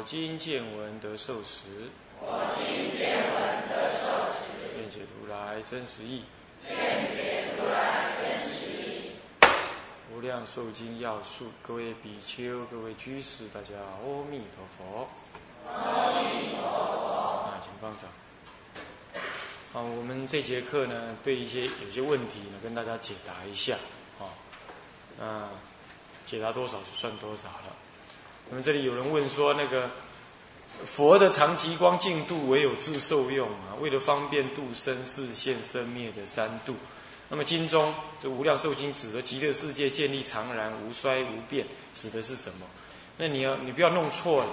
[0.00, 6.24] 我今见闻得受持，我今见闻得受持，愿解如来真实义，
[6.66, 9.12] 愿解如来真实义。
[10.10, 15.06] 无量寿经要素，各位比丘、各位居士，大家阿弥陀佛。
[15.68, 17.50] 阿弥陀佛。
[17.50, 18.08] 啊，请放掌。
[19.74, 23.76] 啊，我们这节课呢，对一些有些问题呢，跟大家解答一下。
[24.18, 24.32] 啊，
[25.18, 25.46] 那
[26.24, 27.76] 解答多少就算多少了。
[28.50, 29.88] 那么这里有人问说，那个
[30.84, 36.74] 佛的长极光净度唯有自受用啊，为了方便度生世现生灭的三度。
[37.28, 42.66] 那么经中这无量寿经指的极乐世界建立常然无衰无变，指的是什么？
[43.16, 44.50] 那你要你不要弄错了。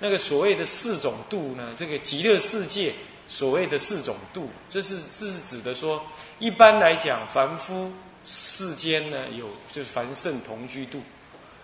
[0.00, 2.92] 那个所谓的四种度呢，这个极乐世界
[3.28, 6.04] 所谓的四种度，这是这是指的说，
[6.40, 7.92] 一般来讲凡夫
[8.24, 11.00] 世间呢有就是凡圣同居度。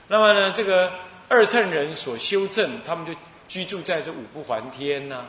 [0.07, 0.93] 那么呢这个。
[1.33, 3.15] 二乘人所修正，他们就
[3.49, 5.25] 居住在这五不还天呐，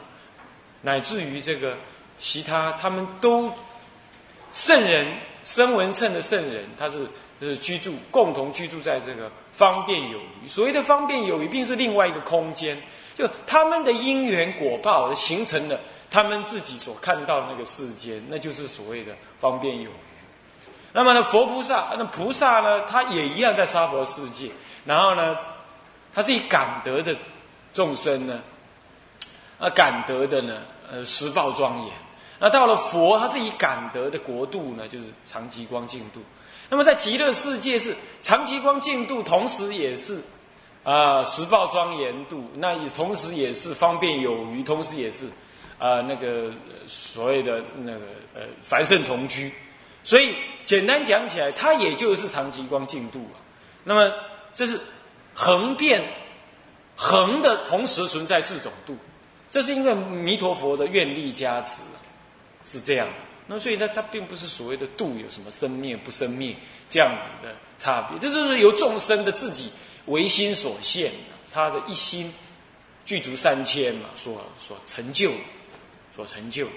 [0.82, 1.78] 乃至于这个
[2.18, 3.50] 其他，他们都
[4.52, 5.08] 圣人
[5.44, 7.08] 声闻乘的圣人，他是
[7.40, 10.48] 就是居住共同居住在这个方便有余。
[10.50, 12.78] 所谓的方便有余，并是另外一个空间，
[13.16, 15.80] 就他们的因缘果报形成的
[16.12, 19.94] 他们自己所看到的那个世间，那就是所谓的方便有余。
[20.92, 24.50] 那么呢，佛菩萨那菩萨呢，他也一样在娑婆世界，
[24.84, 25.38] 然后呢。
[26.14, 27.16] 他是以感得的
[27.74, 28.42] 众生呢，
[29.58, 30.62] 啊，感得的呢，
[30.92, 31.92] 呃，十报庄严。
[32.40, 36.22] 那到了佛，他是以感得的国度呢，就是长极光净度。
[36.70, 40.22] 那么在极乐世界是长极光净度，同时也是
[40.84, 42.48] 啊十报庄严度。
[42.58, 45.26] 那也同时也是方便有余，同时也是
[45.80, 46.52] 啊那个
[46.86, 48.06] 所谓的那个
[48.36, 49.52] 呃凡圣同居。
[50.04, 53.42] 所以简单讲起来，它也就是长极光净度啊。
[53.84, 54.14] 那么
[54.54, 54.80] 这是。
[55.34, 56.04] 横变，
[56.96, 58.96] 横的同时存在四种度，
[59.50, 61.84] 这是因为弥陀佛的愿力加持，
[62.66, 63.08] 是这样。
[63.46, 66.56] 那所以呢，它并不是所谓的度有什么生灭不生灭
[66.90, 69.70] 这样子的差别，这就是由众生的自己
[70.06, 71.12] 唯心所现，
[71.52, 72.34] 他的一心
[73.04, 75.32] 具足三千嘛，所所成就，
[76.16, 76.68] 所成就。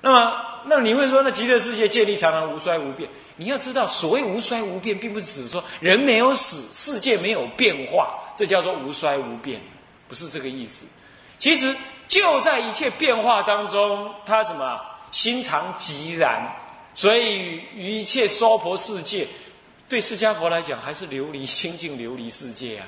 [0.00, 0.32] 那么，
[0.66, 3.08] 那你会说，那极乐世界建立常常无衰无变？
[3.36, 9.60] 你要知道，所谓无衰无变，并不是指说人没有死，世界没有变化，这叫做无衰无变，
[10.06, 10.86] 不是这个意思。
[11.38, 11.74] 其实
[12.06, 16.42] 就在一切变化当中，他什么心常寂然，
[16.94, 19.26] 所以于一切娑婆世界，
[19.88, 22.86] 对释迦佛来讲，还是琉璃心境琉璃世界啊。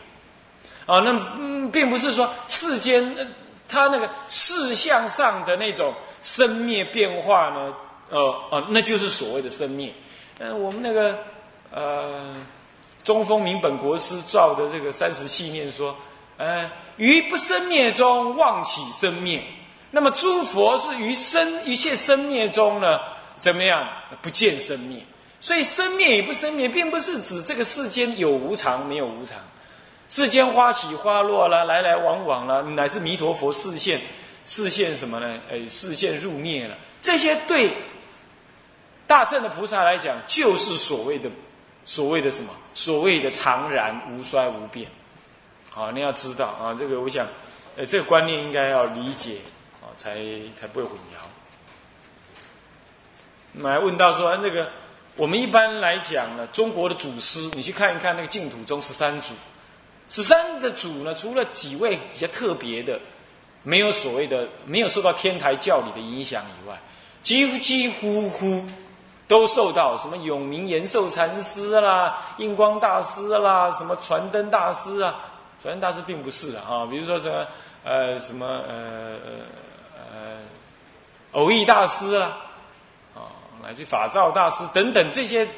[0.86, 3.34] 啊，那嗯，并不是说世间。
[3.72, 7.74] 他那个事相上的那种生灭变化呢，
[8.10, 9.92] 呃呃，那就是所谓的生灭。
[10.38, 11.18] 嗯，我们那个
[11.72, 12.34] 呃，
[13.02, 15.96] 中风明本国师造的这个三十系念说，
[16.36, 19.42] 呃，于不生灭中妄起生灭。
[19.90, 22.98] 那么诸佛是于生一切生灭中呢，
[23.36, 23.88] 怎么样
[24.22, 25.04] 不见生灭？
[25.40, 29.38] 所以生灭与不生灭，并不是指这个世间有无常没有无常。
[30.08, 34.00] 世间花起花落了，来来往往了，乃至弥陀佛视线，
[34.46, 35.40] 视线什么呢？
[35.50, 36.76] 哎，视线入灭了。
[37.00, 37.72] 这些对
[39.06, 41.30] 大圣的菩萨来讲，就是所谓的
[41.84, 42.52] 所谓的什么？
[42.74, 44.90] 所谓的常然无衰无变。
[45.70, 47.26] 好，你要知道啊，这个我想，
[47.76, 49.38] 呃，这个观念应该要理解
[49.80, 50.14] 啊，才
[50.54, 51.24] 才不会混淆。
[53.52, 54.70] 那么问到说，那个
[55.16, 59.34] 我们一般来讲呢，中国的祖师，你去看一看那个净土中十三祖。
[60.08, 63.00] 十三的主呢，除了几位比较特别的，
[63.62, 66.78] 没有所谓的没有受到天台教理的影响以外，
[67.22, 68.64] 几乎几乎乎
[69.28, 75.14] 都受到什么永明延寿禅师啦、印光大师啦、什么传灯大师啊，
[75.62, 77.46] 传灯大师并不是的啊，比如说什么
[77.84, 79.16] 呃什么呃
[79.96, 80.38] 呃
[81.32, 82.36] 偶益大师啦，
[83.14, 83.28] 啊，
[83.62, 85.48] 乃至法照大师等等这些。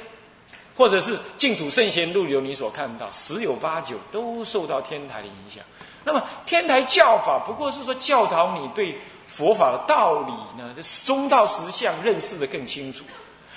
[0.74, 5.62] 或者是净土圣贤录有你所看到，十有八九都受到天台的影响。
[6.04, 13.04] 那么天台教法不过是说教导你对佛法的道理呢，这中道实相认识的更清楚。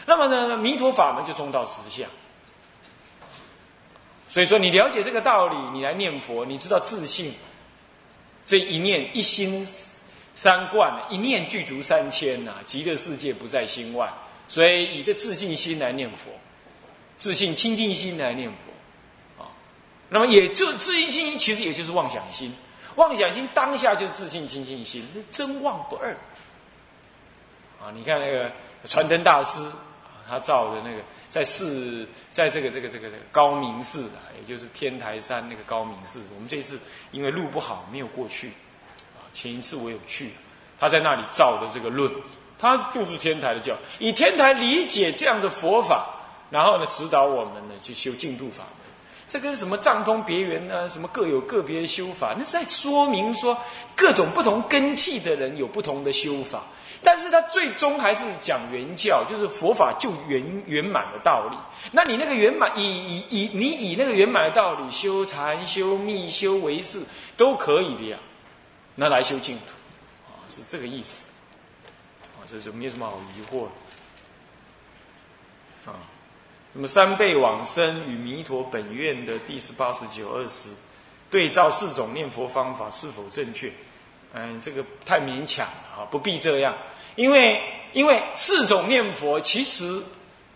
[0.05, 2.07] 那么呢，弥陀法门就中道实相。
[4.29, 7.33] 所以说，你了解这个道理，你来念佛，你知道自信，
[8.45, 9.65] 这一念一心
[10.35, 14.11] 三观，一念具足三千呐，极乐世界不在心外。
[14.47, 16.29] 所以以这自信心来念佛，
[17.17, 18.57] 自信清净心来念佛，
[20.15, 22.55] 那么也就自信清净，其实也就是妄想心。
[22.95, 26.15] 妄想心当下就是自信清净心，真妄不二。
[27.83, 28.49] 啊，你看那个
[28.85, 29.69] 传灯大师，
[30.25, 36.21] 他造的那个在寺，在这个这个这个这个高明寺啊，也就是天台山那个高明寺。
[36.33, 36.79] 我们这次
[37.11, 38.47] 因为路不好，没有过去。
[39.17, 40.31] 啊，前一次我有去，
[40.79, 42.09] 他在那里造的这个论，
[42.57, 46.07] 他就是天台的教，以天台理解这样的佛法，
[46.49, 48.63] 然后呢指导我们呢去修净土法。
[49.35, 50.87] 这跟什么藏通别圆呢？
[50.87, 52.33] 什么各有个别的修法？
[52.37, 53.57] 那是在说明说
[53.93, 56.63] 各种不同根器的人有不同的修法，
[57.03, 61.57] 但是他最终还是讲圆教，就是佛法就圆圆满的道理。
[61.91, 67.03] 那你那个圆满，以以以你以那个圆满的道理修禅、修密、修为识
[67.35, 68.17] 都可以的呀。
[68.95, 69.63] 那来修净土
[70.29, 71.25] 啊，是这个意思
[72.39, 73.65] 啊，这就没有什么好疑惑
[75.91, 76.14] 啊。
[76.77, 80.67] 那么三辈往生与弥陀本愿的第十八、十九、二十，
[81.31, 83.71] 对照四种念佛方法是否正确？
[84.33, 86.75] 嗯，这个太勉强了啊，不必这样。
[87.15, 87.61] 因为
[87.93, 90.03] 因为四种念佛其实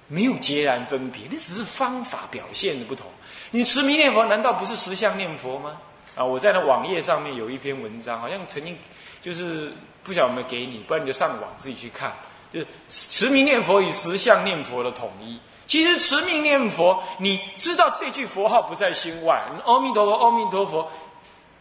[0.09, 3.07] 没有截然分别，那只是方法表现的不同。
[3.51, 5.77] 你持名念佛难道不是实相念佛吗？
[6.15, 8.77] 啊，我在那网页上面有一篇文章，好像曾经
[9.21, 9.71] 就是
[10.03, 12.13] 不晓得有没有给你，不然你就上网自己去看，
[12.51, 15.39] 就是持名念佛与实相念佛的统一。
[15.69, 20.91] 其实持名念佛，你知道这句佛号不在心外，阿弥陀佛，阿弥陀佛，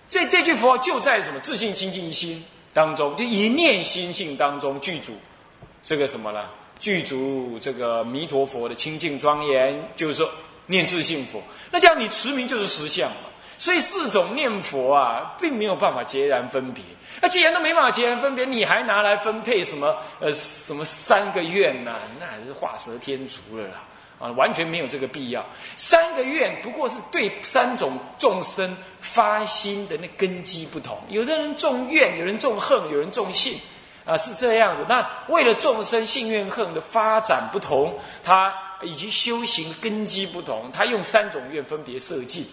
[0.09, 5.13] 这这句佛号就在什么自信清净心当中，就一念心性当中具足
[5.85, 6.47] 这个什么呢？
[6.81, 10.27] 具足这个弥陀佛的清净庄严，就是说
[10.65, 11.43] 念自信佛。
[11.71, 13.17] 那这样你持名就是实相嘛。
[13.59, 16.83] 所以四种念佛啊，并没有办法截然分别。
[17.21, 21.99] 那既然都没办法截然分别，你还拿来分配什么呃什么三个愿呐？
[22.19, 23.85] 那还是画蛇添足了啦。
[24.19, 25.45] 啊，完全没有这个必要。
[25.77, 30.99] 三个愿不过是对三种众生发心的那根基不同。
[31.09, 33.59] 有的人重怨，有人重恨，有人重信，
[34.05, 34.85] 啊，是这样子。
[34.89, 42.49] 那为了众生信怨恨的发展不同，他以及修行根基不同，他用三种愿分别设计。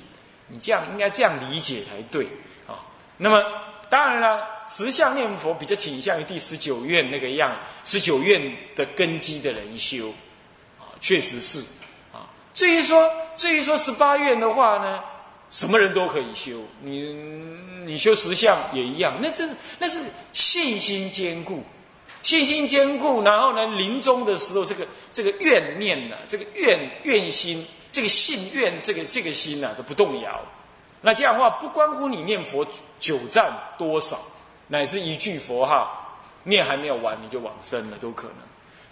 [0.47, 2.27] 你这样应该这样理解才对
[2.67, 2.77] 啊。
[3.17, 3.43] 那么
[3.89, 10.13] 当然了，十相念佛比较倾向于第十九愿那个样，十九愿的根基的人修。
[10.99, 11.59] 确实是，
[12.11, 15.03] 啊，至于说至于说十八愿的话呢，
[15.51, 17.13] 什么人都可以修，你
[17.85, 19.99] 你修十相也一样，那这是那是
[20.33, 21.63] 信心坚固，
[22.21, 30.41] 信心坚固，然后呢，临终的时候，这个这个怨念呢，这个怨怨心，这个信愿，这个这个心呢，都不动摇。
[31.01, 32.65] 那这样的话，不关乎你念佛
[32.99, 34.19] 久战多少，
[34.69, 38.37] 乃至一句佛号念还没有完，你就往生了，都可能。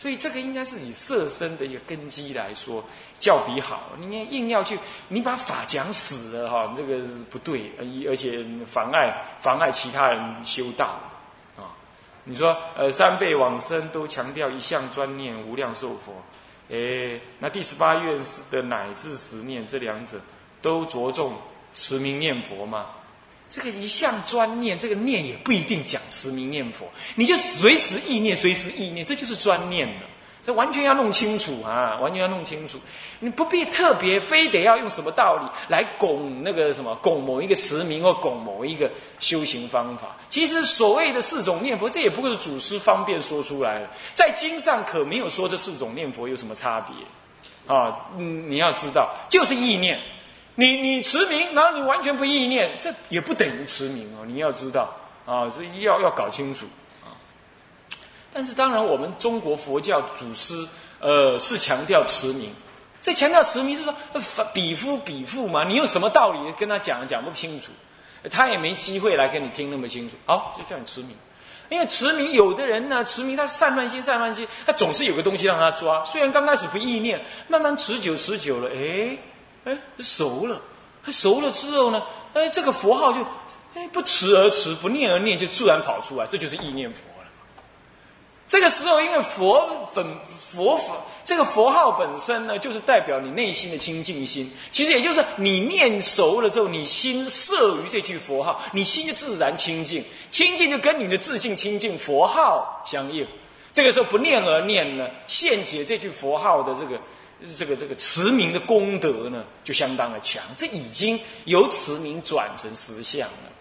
[0.04, 2.84] 所以这个应该是以色身的一个根基来说，
[3.20, 3.92] 较比好。
[3.98, 4.78] 你硬要去，
[5.08, 7.72] 你把法讲死了哈，这个不对，
[8.10, 11.00] 而且妨碍妨碍其他人修道
[11.56, 11.72] 啊。
[12.26, 16.12] 你说呃，三辈往生都强调一向专念无量寿佛，
[16.70, 18.20] 哎，那第十八愿
[18.52, 20.20] 的乃至十念这两者
[20.62, 21.38] 都着重
[21.74, 22.88] 持名念佛吗？
[23.54, 30.10] 这个一向专念，这个念也不一定讲持名念佛，你就随时意念，随时意念，这就是专念了。
[30.42, 32.80] 这完全要弄清楚啊，完全要弄清楚。
[33.20, 40.18] 你不必特别非得要用什么道理来拱那个什么，拱某一个持名或拱某一个修行方法。
[40.30, 46.96] 其实所谓的四种念佛，这也不过是祖师方便说出来的，在经上可没有说这四种念佛有什么差别
[47.74, 48.10] 啊。
[48.18, 50.00] 嗯，你要知道，就是意念。
[50.56, 54.24] 你你持名，然后你完全不意念，这也不等于持名哦。
[54.24, 54.96] 你要知道
[55.26, 56.68] 啊，这要要搞清楚
[57.04, 57.10] 啊。
[58.32, 60.68] 但是当然，我们中国佛教祖师
[61.00, 62.54] 呃是强调持名，
[63.02, 63.96] 这强调持名是说
[64.54, 67.72] 比夫比夫嘛，你用什么道理跟他讲讲不清楚，
[68.30, 70.16] 他也没机会来跟你听那么清楚。
[70.28, 71.18] 好，就叫你持名，
[71.70, 76.04] 因为持名有的人呢，持名他散乱心散乱心，他总是有个东西让他抓。
[76.06, 79.18] 虽然刚开始不意念，慢慢持久持久了，哎。
[79.66, 80.62] 哎，熟了，
[81.08, 82.04] 熟了之后呢，
[82.34, 83.22] 哎，这个佛号就，
[83.76, 87.30] 哎，不持而持，不念而念，就自然跑出来，这就是意念佛了。
[88.46, 94.52] 这个时候，因为佛本佛法，这个佛号本身呢，就是代表你内心的清净心。
[94.70, 103.26] 其实也就是你念熟了之后，你心摄于这句佛号，你心就自然清净，清净就跟你的自信清净佛号相应。
[103.72, 107.00] 这个时候不念而念呢，现解这句佛号的这个。
[107.58, 110.44] 这个这个持名的功德呢，就相当的强。
[110.56, 113.52] 这已经由持名转成实相了，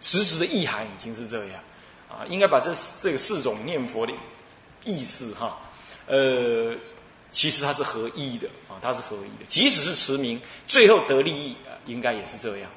[0.00, 1.60] 实质的意涵已经是这样
[2.08, 2.24] 啊。
[2.28, 4.12] 应该把这这个四种念佛的
[4.84, 5.58] 意思哈，
[6.06, 6.74] 呃，
[7.32, 9.44] 其实它是合一的啊，它是合一的。
[9.48, 12.70] 即使是持名，最后得利益啊，应该也是这样。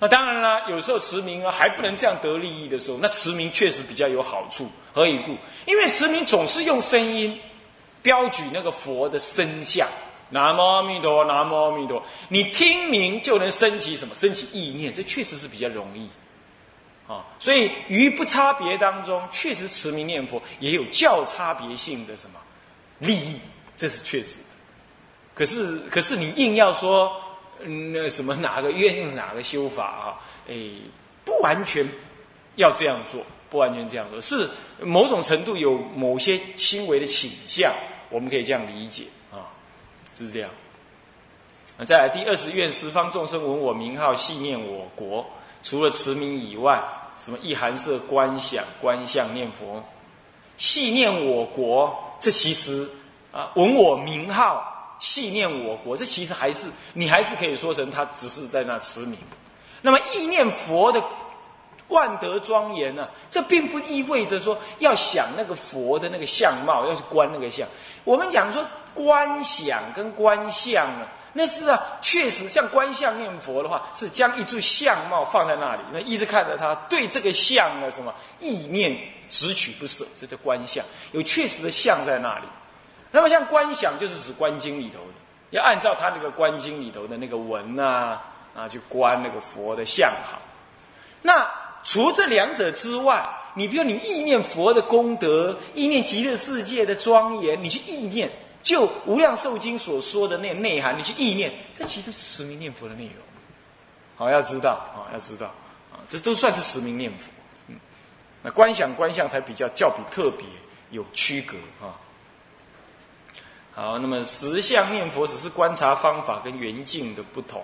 [0.00, 4.70] 那当然啦，有时候持名啊还不能这样得利益的时候，那持名确实比较有好处。
[4.92, 5.36] 何以故？
[5.66, 7.38] 因为持名总是用声音
[8.04, 9.88] 标举那个佛的身相，
[10.30, 12.00] 南无阿弥陀，南无阿弥陀。
[12.28, 14.14] 你听名就能升起什么？
[14.14, 16.08] 升起意念，这确实是比较容易
[17.10, 17.24] 啊。
[17.40, 22.38] 所以于不差别当中，确实持名念佛也有较差别性的什么
[23.00, 23.40] 利益，
[23.76, 24.54] 这是确实的。
[25.34, 27.10] 可是，可是你硬要说。
[27.66, 30.20] 那什么哪个愿用哪个修法啊？
[30.48, 30.54] 哎，
[31.24, 31.86] 不完全
[32.56, 37.72] 要这样做，不完全这样做，是某种程度有某些轻微的倾向，
[38.14, 39.50] 我们可以这样理解啊，
[40.16, 40.48] 是这样。
[41.76, 45.26] 那再来第二十愿，十方众生闻我名号，系念我国。
[45.64, 46.80] 除了持名以外，
[47.16, 49.82] 什么意含色观想观相念佛，
[50.56, 52.88] 系念我国，这其实
[53.32, 54.70] 啊，闻我名号。
[55.00, 59.18] 系念我国，这其实还是你还是可以说成他只是在那持名。
[59.82, 61.02] 那么意念佛的
[61.88, 63.08] 万德庄严呢？
[63.28, 67.68] 这并不意味着说要想那个佛的那个相貌，要去观那个相。
[68.04, 68.64] 我们讲说
[68.94, 78.96] 观想跟观相呢，那是啊，确实像观相念佛的话，是将一柱相貌放在那里，那一直看着他，对这个相的什么意念
[79.28, 82.44] 直取不舍，这叫观相，有确实的相在那里。
[83.10, 85.14] 那么像观想，就是指观经里头的，
[85.50, 88.22] 要按照他那个观经里头的那个文啊
[88.56, 90.40] 啊去观那个佛的相好。
[91.22, 91.48] 那
[91.84, 93.22] 除这两者之外，
[93.54, 98.30] 你比如你意念佛的功德，意念极乐世界的庄严，你去意念，
[98.62, 103.14] 就无量寿经所说的那内涵，你去意念，这其实都是实名念佛的内容。
[104.16, 105.46] 好，要知道啊，要知道
[105.92, 107.30] 啊，这都算是实名念佛。
[107.68, 107.76] 嗯，
[108.42, 110.46] 那观想观相才比较较比特别
[110.90, 111.94] 有区隔啊。
[113.74, 117.62] 好，那么实相念佛只是观察方法跟缘境的不同。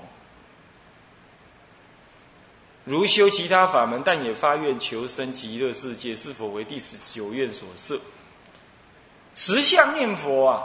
[2.91, 8.01] 如修其他法门，但也发愿求生极乐世界，是否为第十九愿所设？
[9.37, 10.65] 十相念佛啊，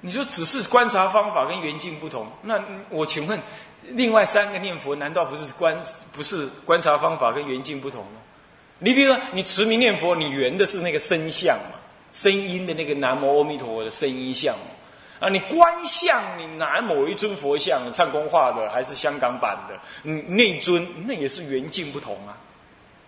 [0.00, 3.38] 你说只是观察方法跟缘境不同，那我请问，
[3.82, 5.78] 另外三个念佛难道不是观
[6.12, 8.12] 不是观察方法跟缘境不同吗？
[8.78, 11.76] 你比如说，你持名念佛，你缘的是那个身相嘛？
[12.10, 14.56] 声音的那个南无阿弥陀佛的声音像，
[15.20, 22.36] 啊，你观相，你拿某一尊佛像，唱功画的还是香港版的，嗯，那尊那也是缘境不同啊，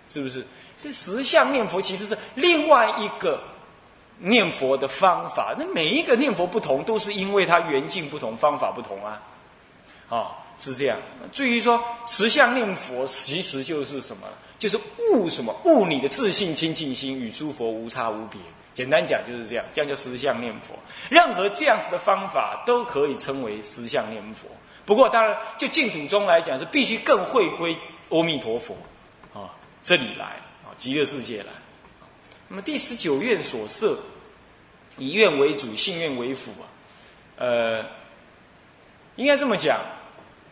[0.08, 0.46] 是不是？
[0.76, 3.40] 这实相念佛其实是另外一个
[4.18, 9.22] 念佛的方法，那每一个念佛不同，都是因为它缘境不同，方法不同啊，
[10.08, 10.98] 啊，是这样。
[11.32, 14.26] 至于说实相念佛，其实就是什么？
[14.58, 14.78] 就是
[15.12, 15.54] 悟什么？
[15.64, 18.40] 悟你的自信清净心与诸佛无差无别。
[18.80, 20.74] 简单讲就是这样，这样叫实相念佛。
[21.10, 24.48] 任何这样子的方法都可以称为实相念佛。
[24.86, 27.76] 不过，当然就净土中来讲，是必须更会归
[28.08, 28.74] 阿弥陀佛
[29.34, 30.24] 啊这里来
[30.64, 31.52] 啊极乐世界来。
[32.48, 33.98] 那么第十九愿所设，
[34.96, 36.64] 以愿为主，信愿为辅啊。
[37.36, 37.84] 呃，
[39.16, 39.78] 应该这么讲，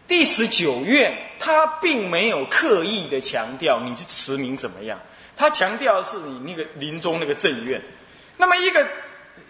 [0.06, 5.00] 第十九愿他并没有刻意的强调你是持名怎么样，
[5.34, 7.82] 他强调的是你那个临终那个正愿。
[8.38, 8.88] 那么，一个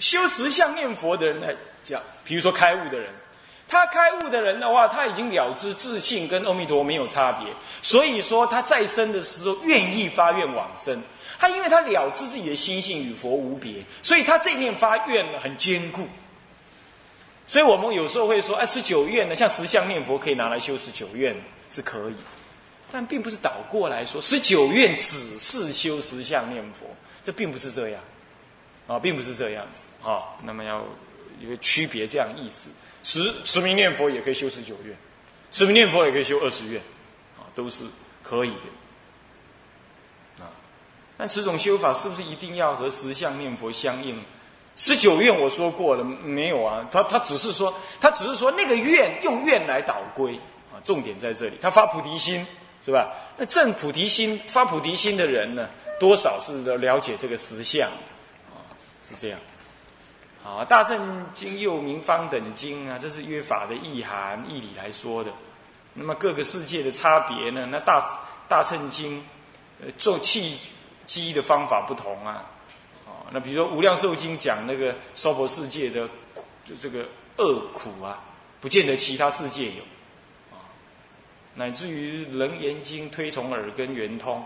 [0.01, 1.55] 修十相念佛的人来
[1.85, 3.11] 讲，比如说开悟的人，
[3.69, 7.47] 他开悟的人的话，他已经了知自信跟阿弥陀没有差别，
[7.83, 11.01] 所以说他在生的时候愿意发愿往生。
[11.39, 16.09] 他因为他了知自己的心性与佛无别，所以他这念发愿呢很坚固。
[17.47, 21.37] 所以我们有时候会说，哎，十九愿呢，像十相念佛可以拿来修十九愿
[21.71, 22.15] 是可以，
[22.91, 26.87] 但并不是倒过来说十九愿只是修十相念佛，
[27.25, 28.01] 这并不是这样。
[28.89, 30.35] 啊，并不是这样子啊。
[30.43, 30.85] 那么要
[31.41, 32.71] 一个区别，这样意思。
[33.05, 34.97] 持持名念佛也可以修十九愿，
[35.53, 36.83] 持名念佛也可以修二十愿，
[37.39, 37.85] 啊，都是
[38.23, 40.43] 可以的。
[40.45, 40.51] 啊，
[41.17, 44.21] 但此种修法是不是一定要和十相念佛相应？
[44.75, 46.87] 十九愿我说过了，没有啊。
[46.91, 50.35] 他他只是说，他只是说那个愿用愿来导归
[50.73, 50.79] 啊。
[50.83, 52.47] 重点在这里，他发菩提心
[52.85, 53.13] 是吧？
[53.37, 55.69] 那正菩提心发菩提心的人呢，
[55.99, 58.18] 多少是了解这个实相的。
[59.09, 59.41] 是这样，
[60.43, 65.33] 好，《大乘经》又名方等经啊，这是约法的意涵、义理来说的。
[65.95, 67.67] 那么各个世界的差别呢？
[67.71, 68.05] 那大
[68.49, 69.25] 大乘经，
[69.81, 70.59] 呃，做契
[71.07, 72.45] 机的方法不同啊，
[73.07, 76.07] 啊，那比如说《无量寿经》讲那个娑婆世界的
[76.67, 78.23] 就这个恶苦啊，
[78.61, 79.83] 不见得其他世界有
[80.53, 80.61] 啊，
[81.55, 84.45] 乃至于《楞严经》推崇耳根圆通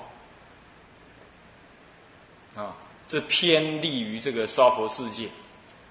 [2.55, 2.77] 啊，
[3.13, 5.29] 这偏利于这个娑婆世界。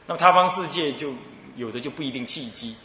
[0.07, 1.13] 那么他方世界就
[1.55, 2.75] 有的就不一定契机。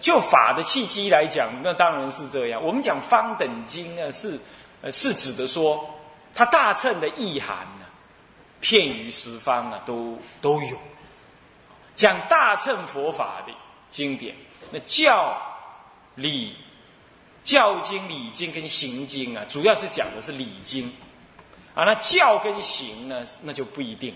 [0.00, 2.64] 就法的契机来讲，那当然是这样。
[2.64, 4.40] 我们讲方等经呢，是
[4.80, 5.78] 呃是指的说，
[6.32, 7.84] 它大乘的意涵呢，
[8.62, 10.78] 片于十方啊，都都有。
[11.94, 13.52] 讲大乘佛法的
[13.90, 14.34] 经典，
[14.70, 15.38] 那教
[16.14, 16.56] 理
[17.44, 20.90] 教经、理经跟行经啊，主要是讲的是理经
[21.74, 21.84] 啊。
[21.84, 24.14] 那教跟行呢，那就不一定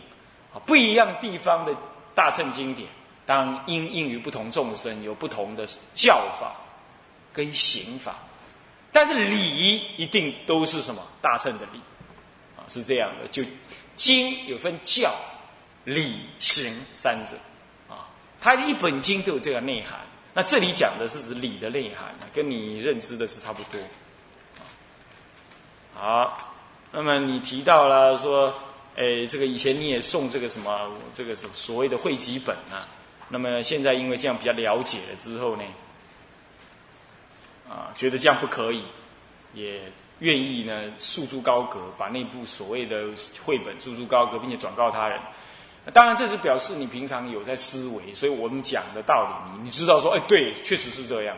[0.52, 1.74] 啊，不一样地方的
[2.14, 2.88] 大乘经典。
[3.26, 6.54] 当应应于不同众生，有不同的教法
[7.32, 8.16] 跟刑法，
[8.92, 11.80] 但是理一定都是什么大乘的理
[12.54, 13.26] 啊，是这样的。
[13.28, 13.42] 就
[13.96, 15.10] 经有分教、
[15.84, 17.34] 理、行三者
[17.88, 18.04] 啊，
[18.42, 20.00] 它一本经都有这个内涵。
[20.34, 23.80] 那这里讲的是指理的内涵，跟你认知的是差不多。
[25.98, 26.53] 啊好，
[26.96, 28.54] 那么你提到了说，
[28.94, 32.86] 诶，这个以前你也送这个什么，这个什所谓的汇集本啊。
[33.28, 35.64] 那么现在因为这样比较了解了之后呢，
[37.68, 38.84] 啊，觉得这样不可以，
[39.54, 39.80] 也
[40.20, 43.08] 愿意呢诉诸高阁，把那部所谓的
[43.42, 45.18] 绘本诉诸高阁，并且转告他人。
[45.92, 51.36] 当然，这是表示你平常有在思维，所以我们讲的道理，你你知道说，哎，对，确实是这样。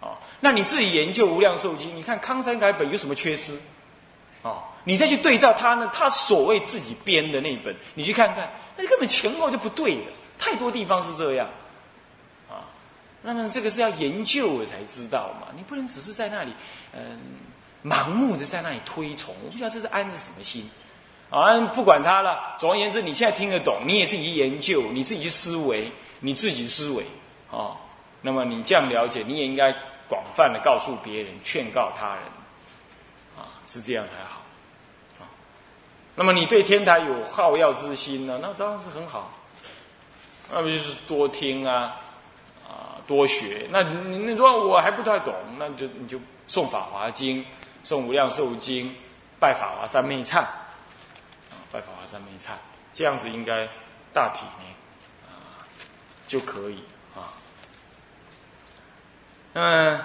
[0.00, 3.58] 啊，那你自己研究无量寿经，你看康山改本有什么缺失？
[4.84, 10.06] 你再去对照他呢，他所谓自己编的那本，你去看看，那根本前后就不对了。
[10.38, 11.48] 太多地方是这样，
[12.50, 12.66] 啊，
[13.22, 16.52] 那么这个是要研究了才知道嘛，你不能只是在那里，
[16.92, 17.20] 嗯，
[17.84, 20.68] 盲目的在那里推崇，我不知道这是安着什么心，
[21.30, 22.56] 啊，不管他了。
[22.58, 27.04] 总而言之，你现在听得懂，你也自己研究，你自己去思维，你自己思维，
[27.52, 27.76] 啊，
[28.20, 29.72] 那么你这样了解，你也应该
[30.08, 32.24] 广泛的告诉别人，劝告他人，
[33.38, 34.41] 啊，是这样才好，
[36.14, 39.32] 那么你对天台有好要之心呢，那当然是很好。
[40.50, 41.96] 那不就是多听啊，
[42.68, 43.66] 啊，多学。
[43.70, 47.42] 那你你说我还不太懂，那就你就诵《法华经》，
[47.86, 48.90] 诵《无量寿经》，
[49.40, 50.52] 拜法华三昧忏，啊，
[51.72, 52.50] 拜法华三昧忏，
[52.92, 53.66] 这样子应该
[54.12, 55.64] 大体呢，啊，
[56.26, 56.84] 就可以
[57.16, 57.32] 啊。
[59.54, 59.98] 嗯，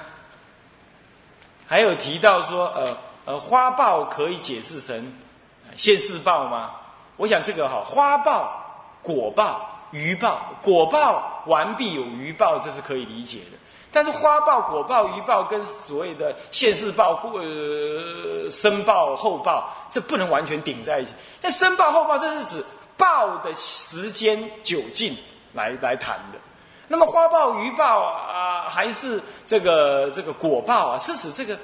[1.67, 5.13] 还有提到说，呃呃，花报可以解释成
[5.77, 6.71] 现世报吗？
[7.15, 8.51] 我想这个哈，花报、
[9.01, 9.69] 果报。
[9.91, 13.57] 余报果报完毕有余报，这是可以理解的。
[13.89, 21.13] 但是花报、果报、余报跟所谓的现世报、呃生报、后报，这不能完全顶在一起。
[21.41, 22.65] 那生报、后报，这是指
[22.97, 25.15] 报的时间久近
[25.53, 26.39] 来来谈的。
[26.89, 31.57] 那么花报、余报啊，还是这个这个果报啊，是指这个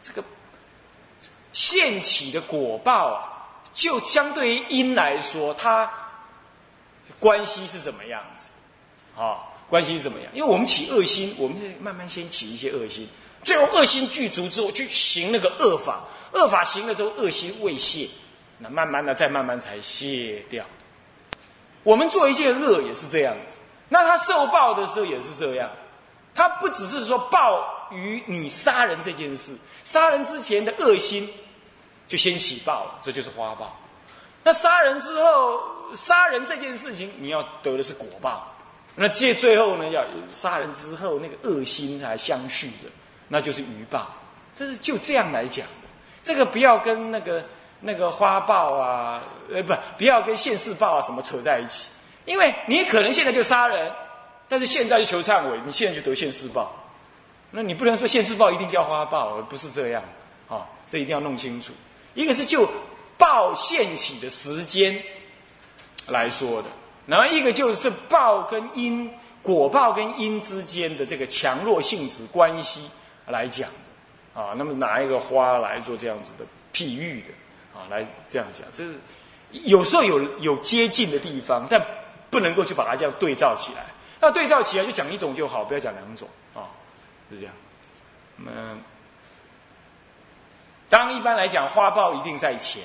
[0.00, 0.22] 这个
[1.50, 3.33] 现起的果报啊，
[3.74, 5.90] 就相对于因来说，它。
[7.20, 8.54] 关系是怎么样子？
[9.16, 10.30] 啊，关系是怎么样？
[10.34, 13.06] 因为我们起恶心，我们慢慢先起一些恶心，
[13.42, 18.08] 最后恶心具足之后，去行那个恶法，恶法行了之后，恶心未泄，
[18.58, 20.64] 那慢慢的再慢慢才卸掉。
[21.82, 23.56] 我们做一件恶也是这样子，
[23.90, 25.70] 那他受报的时候也是这样，
[26.34, 31.30] 他不只是说报于你杀人这件事，杀人之前的恶心
[32.06, 33.76] 就先起报，这就是花报。
[34.42, 35.60] 那杀人之后。
[35.94, 38.52] 杀人这件事情，你要得的是果报。
[38.96, 42.90] 那这最后呢，要杀人之后那个恶心才相续的，
[43.28, 44.08] 那就是余报。
[44.56, 45.88] 这是就这样来讲的。
[46.20, 47.44] 这个不要跟那个
[47.80, 51.90] 那个花报啊，呃，不，不要跟现世报啊什么扯在一起。
[52.24, 53.92] 因为你可能现在就杀人，
[54.48, 56.74] 但是现在就求忏悔，你现在就得现世报。
[57.52, 60.02] 那你不能说现世报一定叫花报，不是这样
[60.48, 60.66] 啊。
[60.88, 61.72] 这一定要弄清楚。
[62.14, 62.68] 一个是就
[63.18, 65.02] 报现起的时间。
[66.06, 66.68] 来说的，
[67.06, 72.90] 然后一个就是报跟因果报跟因之间的这个强弱性质关系
[73.26, 73.70] 来讲，
[74.34, 77.28] 啊，那么拿一个花来做这样子的譬喻的，
[77.72, 78.98] 啊，来这样讲，这是
[79.50, 81.80] 有时候有有接近的地方，但
[82.28, 83.86] 不能够去把它这样对照起来。
[84.20, 86.68] 那对照起来就讲一种就好，不要讲两种啊，
[87.30, 87.54] 是这样。
[88.36, 88.78] 那么，
[90.94, 92.84] 当一般来讲，花报一定在前。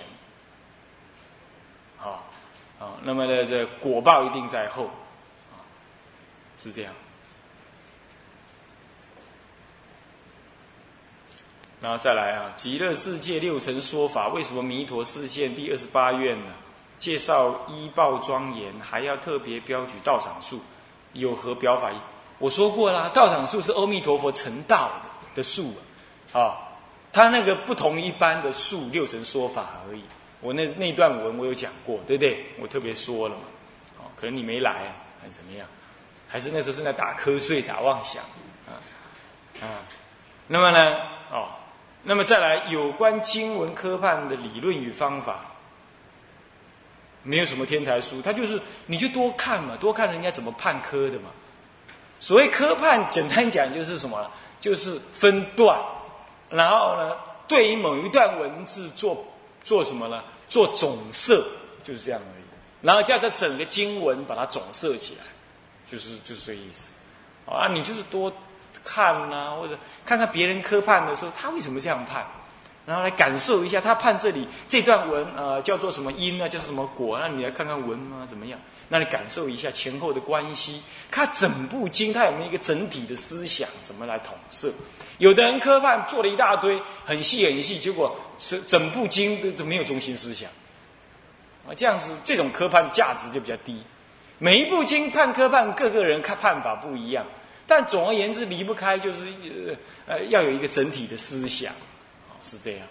[2.80, 5.62] 啊，那么呢，这果报一定在后，啊，
[6.58, 6.92] 是这样。
[11.80, 16.52] 然后再来啊，极乐世界六层说法，为什么弥陀示现第二十八愿呢？
[16.98, 20.60] 介绍医报庄严，还要特别标举道场数，
[21.14, 21.92] 有何表法？
[22.40, 25.76] 我说过啦，道场数是阿弥陀佛成道的的数
[26.34, 26.58] 啊，啊，
[27.12, 30.04] 他那个不同一般的数六层说法而已。
[30.42, 32.46] 我那那段文我有讲过，对不对？
[32.60, 33.42] 我特别说了嘛，
[33.98, 35.68] 哦，可能你没来还是怎么样？
[36.28, 38.24] 还是那时候正在打瞌睡、打妄想
[38.68, 38.78] 啊
[39.62, 39.82] 啊？
[40.48, 40.96] 那么呢，
[41.32, 41.50] 哦，
[42.04, 45.46] 那么再来有关经文科判的理论与方法，
[47.24, 51.32] 没有什么天台书，他就是你就多看嘛，多看人家怎么判科的嘛。
[52.22, 54.32] 所谓科判，简单讲就是什么？
[54.62, 55.80] 就是分段，
[56.50, 57.16] 然后呢，
[57.48, 59.26] 对于某一段文字做。
[59.62, 60.24] 做什么呢？
[60.48, 61.46] 做总色，
[61.84, 62.44] 就是这样而已。
[62.82, 65.24] 然后叫这整个经文把它总色起来，
[65.86, 66.94] 就是就是这个意思。
[67.46, 68.32] 啊，你就是多
[68.86, 72.26] 看呐，或者看看别人科判的时候，他为什么这样判，
[72.86, 78.58] 然后来感受一下他判这里这段文呃叫做什么因啊，叫什么果，那你来看看文啊怎么样？
[78.88, 80.82] 那你感受一下前后的关系，
[81.12, 84.72] 看整部经它有没有一个整体的思想，怎么来统摄？
[85.20, 90.50] 有的人科判做了一大堆，很细很细，结果是整部经都都没有中心思想，
[91.68, 93.78] 啊，这样子这种科判价值就比较低。
[94.38, 97.26] 每一部经判科判，各个人看判法不一样，
[97.68, 99.26] 但总而言之离不开就是
[100.08, 101.74] 呃呃要有一个整体的思想，
[102.42, 102.88] 是这样，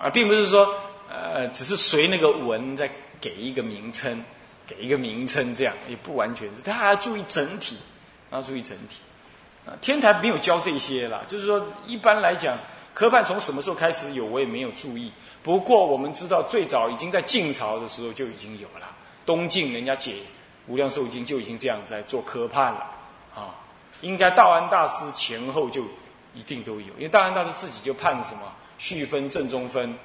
[0.00, 0.74] 啊，并不是说
[1.10, 4.24] 呃只是随那个文再给一个名称，
[4.66, 7.76] 给一个名称这样也不完全是，他还要注意整体。
[8.34, 8.96] 要注意整体，
[9.66, 11.22] 啊，天台没有教这些啦。
[11.26, 12.58] 就是说，一般来讲，
[12.92, 15.12] 科判从什么时候开始有，我也没有注意。
[15.42, 18.88] 不过我们知道，最早已经在晋朝的时候就已经有了。
[19.24, 20.12] 东晋人家解
[20.66, 22.90] 《无量寿经》就已经这样在做科判了，
[23.34, 23.54] 啊，
[24.00, 25.84] 应该道安大师前后就
[26.34, 28.40] 一定都有，因为道安大师自己就判什么
[28.78, 29.96] 序分、正中分，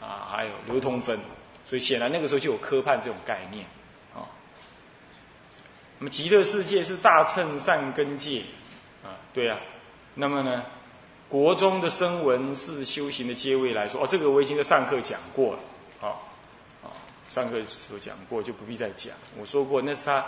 [0.00, 1.18] 啊，还有流通分，
[1.64, 3.64] 所以显然那个时候就有科判这种概念。
[5.98, 8.42] 那么极乐世界是大乘善根界，
[9.02, 9.58] 啊，对啊。
[10.14, 10.62] 那么呢，
[11.28, 15.58] 国中的声闻是修行的阶位来说，哦，这个我已经在上课讲过了，
[16.00, 16.16] 啊，
[16.82, 16.88] 啊，
[17.28, 19.12] 上课时候讲过，就不必再讲。
[19.38, 20.24] 我说过，那是他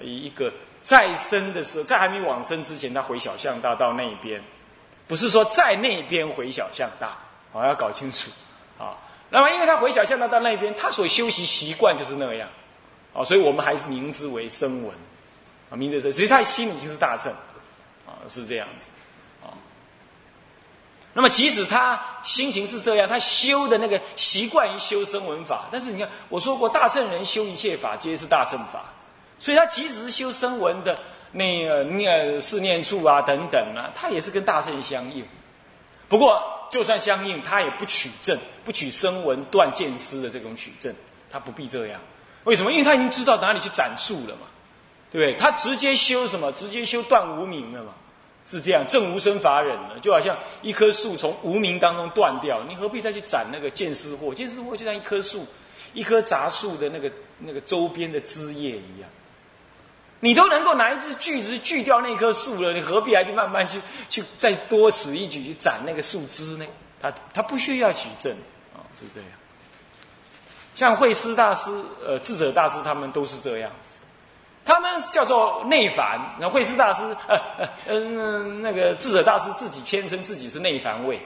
[0.00, 0.52] 一个
[0.82, 4.42] 再生的时候，在还没往生之前，他回小象大到那一边，
[5.06, 7.16] 不是说在那边回小象大，
[7.52, 8.30] 啊，要搞清楚，
[8.78, 8.96] 啊。
[9.30, 12.48] 那么因为他回小象大到那边，他所修习习惯就是那样，
[13.14, 14.94] 啊，所以我们还是名之为声闻。
[15.70, 17.32] 啊，明哲是，其实他心里已经是大乘，
[18.04, 18.90] 啊，是这样子，
[19.42, 19.54] 啊。
[21.12, 28.84] 那么即使他心情是这样，他修的那个习惯于修声闻法，但是你看我说过，大乘人修一切法皆是大乘法，
[29.38, 30.98] 所以他即使是修声闻的
[31.32, 35.24] 那个念四念处啊等等啊，他也是跟大乘相应。
[36.08, 40.92] 不过就算相应，他也不取证，不取声闻断见思的这种取证，
[41.30, 42.00] 他不必这样。
[42.42, 42.72] 为什么？
[42.72, 44.46] 因为他已经知道哪里去斩树了嘛。
[45.10, 45.34] 对不对？
[45.34, 46.52] 他直接修什么？
[46.52, 47.92] 直接修断无名了嘛？
[48.46, 49.98] 是这样，正无生法忍了。
[50.00, 54.34] 就好像一棵树从无名当中断掉，你何必再去斩那个见思货？
[54.34, 55.46] 见思货就像一棵树，
[55.92, 59.08] 一棵杂树的那个那个周边的枝叶一样。
[60.20, 66.66] 你都能够拿一支锯子锯掉那棵树了，你何必还去慢慢去去再多此一举去斩那个树枝呢？
[67.00, 68.32] 他他不需要取证
[68.74, 69.30] 啊，是这样。
[70.74, 71.70] 像慧思大师、
[72.04, 73.98] 呃智者大师，他们都是这样子。
[74.64, 81.20] 他们叫做内凡，那慧师大师，呃呃嗯，那个智者大师自己谦称自己是内凡位。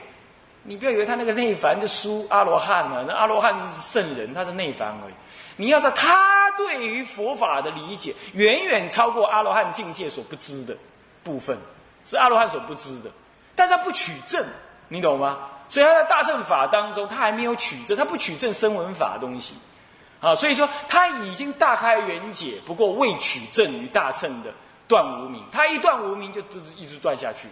[0.63, 5.13] 你不要以为他那个内凡就输阿罗汉了，那阿罗汉是圣人，他是内凡而已。
[5.57, 10.75] 你要知道，他对于佛法的理解远远超过阿罗汉境界所不知的
[11.23, 11.55] 部分，
[12.03, 13.11] 是阿罗汉所不知的。
[13.55, 14.43] 但是他不取证，
[14.87, 15.37] 你懂吗？
[15.69, 19.55] 所以他在大乘法当中，他还没有取证，他不取证声闻法的东西。
[20.25, 24.51] 啊，所以说他已经大开圆解，不过未取证于大乘的
[24.87, 27.47] 断无名，他一断无名就就一直断下去，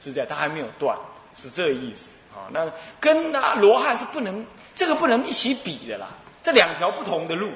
[0.00, 0.96] 是这样，他还没有断，
[1.34, 2.46] 是这个意思啊。
[2.52, 4.46] 那跟那罗汉是不能，
[4.76, 7.50] 这个不能一起比的啦，这两条不同的路，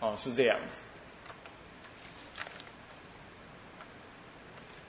[0.00, 0.80] 哦，是这样子。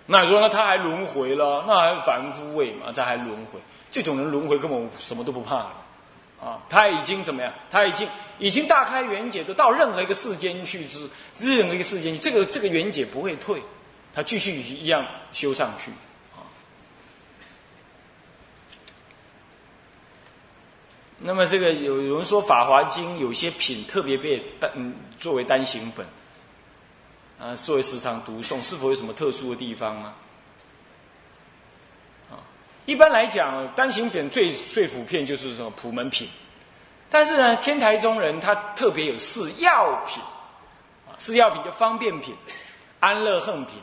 [0.05, 3.57] 那你说那他还轮回了，那还凡夫位嘛，这还轮回，
[3.89, 5.67] 这种人轮回根本什么都不怕。
[6.39, 7.51] 啊，他已经怎么样？
[7.71, 13.59] 他已经已经大开圆解，就到任何一个世间去之，任何一个世间，这个这个圆解不会退，
[14.13, 15.89] 他继续一样修上去。
[16.35, 16.45] 啊，
[21.17, 26.05] 那么这个有有人说《法华经》有些品特别被单作为单行本，
[27.39, 30.13] 啊，作为时常读诵，是否有什么特殊的地方吗？
[32.87, 36.25] 一般来讲，单行本最最普遍就是什么普门品，
[37.09, 40.23] 但是呢，天台宗人他特别有四药品，
[41.05, 42.33] 啊，四药品就方便品、
[43.01, 43.81] 安乐横品，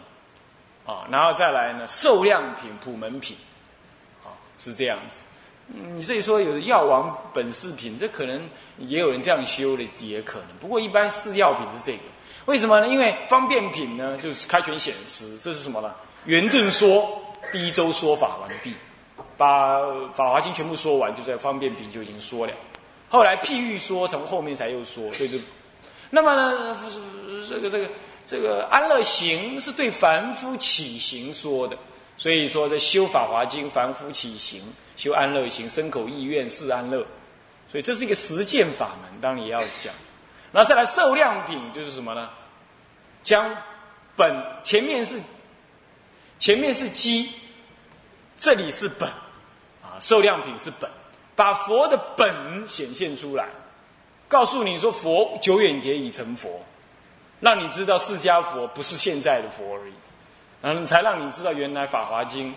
[0.86, 3.36] 啊，然后再来呢受量品、普门品，
[4.24, 5.20] 啊，是这样子。
[5.66, 10.48] 你所以说有药王本事品，这可能也有人这样修的，也可能。
[10.58, 12.04] 不过一般四药品是这个，
[12.46, 12.88] 为什么呢？
[12.88, 15.94] 因为方便品呢，就是开权显实，这是什么呢？
[16.24, 17.20] 圆顿说
[17.52, 18.74] 第一周说法完毕，
[19.36, 19.78] 把
[20.10, 22.52] 《法华经》全部说完，就在方便品就已经说了。
[23.08, 25.38] 后来譬喻说，从后面才又说，所以就，
[26.10, 26.76] 那么呢，
[27.48, 27.90] 这个这个
[28.26, 31.76] 这个安乐行是对凡夫起行说的，
[32.16, 34.62] 所以说在修《法华经》，凡夫起行。
[34.96, 37.04] 修安乐行，身口意愿是安乐，
[37.68, 39.92] 所以这是一个实践法门，当然也要讲。
[40.52, 42.30] 然后再来受量品，就是什么呢？
[43.24, 43.56] 将
[44.14, 45.20] 本前面是
[46.38, 47.28] 前面是基，
[48.36, 49.10] 这里是本
[50.00, 50.90] 受量品是本，
[51.36, 53.48] 把佛的本显现出来，
[54.28, 56.60] 告诉你说佛久远劫已成佛，
[57.40, 59.92] 让你知道释迦佛不是现在的佛而已，
[60.62, 62.50] 嗯，才让你知道原来《法华经》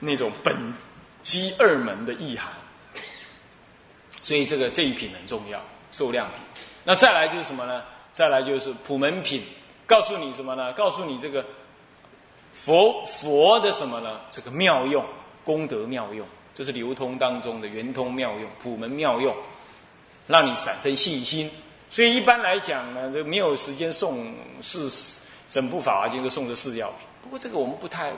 [0.00, 0.74] 那种本。
[1.20, 2.48] 积二门的意涵，
[4.22, 6.38] 所以这个这一品很重要，受量品。
[6.84, 7.82] 那再来就是什么呢？
[8.14, 9.42] 再来就是普门品，
[9.84, 10.72] 告诉你什么呢？
[10.72, 11.44] 告诉你这个
[12.52, 14.20] 佛佛的什么呢？
[14.30, 15.04] 这个妙用
[15.44, 16.26] 功德妙用，
[16.58, 19.32] 这是流通当中的圆通妙用，普门妙用，
[20.26, 21.48] 让你产生信心。
[21.88, 27.06] 所以一般来讲呢，这没有时间送四整部法华经都送这四药品。
[27.22, 28.12] 不过这个我们不太。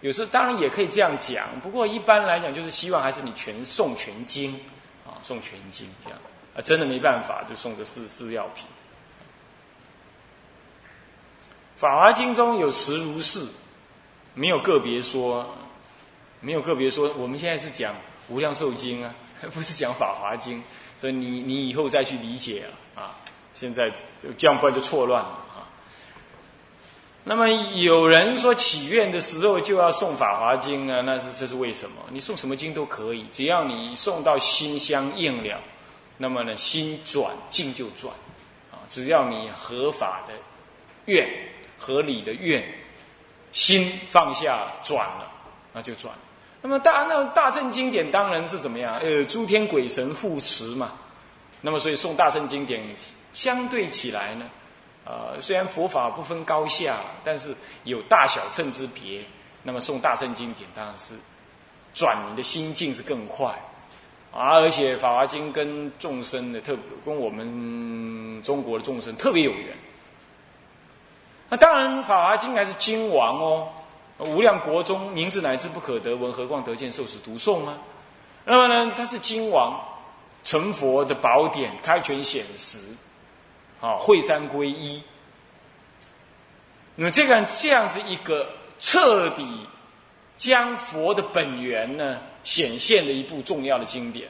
[0.00, 4.52] 有时候当然也可以这样讲，不过一般来讲就是希望还是你全送全经，
[5.06, 6.18] 啊，送全经这样，
[6.56, 8.66] 啊，真的没办法就送这四四药品。
[11.76, 13.46] 法华经中有实如是，
[14.34, 15.46] 没有个别说，
[16.40, 17.12] 没有个别说。
[17.16, 17.94] 我们现在是讲
[18.28, 19.14] 无量寿经啊，
[19.54, 20.62] 不是讲法华经，
[20.96, 23.16] 所以你你以后再去理解啊，啊，
[23.52, 25.68] 现在就这样不然就错乱了啊。
[27.24, 31.02] 那么有人说祈愿的时候就要送《法华经》呢？
[31.02, 31.96] 那是这是为什么？
[32.10, 35.60] 你送什么经都可以，只要你送到心相应了，
[36.18, 38.14] 那么呢心转境就转，
[38.70, 40.34] 啊，只要你合法的
[41.06, 41.28] 愿、
[41.76, 42.64] 合理的愿，
[43.50, 45.28] 心放下转了，
[45.72, 46.14] 那就转。
[46.66, 48.92] 那么大那大圣经典当然是怎么样？
[48.96, 50.90] 呃，诸天鬼神护持嘛。
[51.60, 52.82] 那么所以送大圣经典，
[53.32, 54.44] 相对起来呢？
[55.04, 59.20] 呃，虽然佛法不分高下，但是有大小乘之别。
[59.62, 61.14] 那么送大圣经典，当然是
[61.94, 63.46] 转你的心境是更快
[64.32, 64.58] 啊！
[64.58, 69.68] 而且《法华经》跟众生的特，跟我们中国的众生特别有缘。
[71.48, 73.68] 那当然，《法华经》还是经王哦，
[74.18, 77.78] 无量国中名字乃至不可得闻，何况得见受持读诵啊？
[78.44, 79.78] 那么呢，它是经王
[80.44, 82.78] 成佛的宝典，开权显实。
[83.78, 85.02] 啊，会三归一。
[86.94, 88.48] 那么这个这样子一个
[88.78, 89.66] 彻底
[90.38, 94.26] 将佛的本源呢显现的一部重要的经典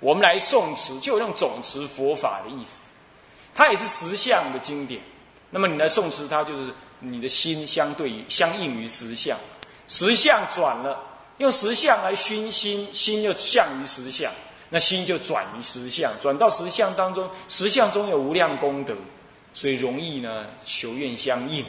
[0.00, 2.90] 我们来诵持就用总持佛法的意思，
[3.54, 5.00] 它也是实相的经典。
[5.48, 6.70] 那么你来诵持它，就是
[7.04, 9.38] 你的心相对于相应于实相，
[9.86, 10.98] 实相转了，
[11.38, 14.30] 用实相来熏心，心又向于实相。
[14.70, 18.94] 那心就转于实相，转到实相当中，实相中有无量功德，
[19.52, 21.64] 所以容易呢求愿相应。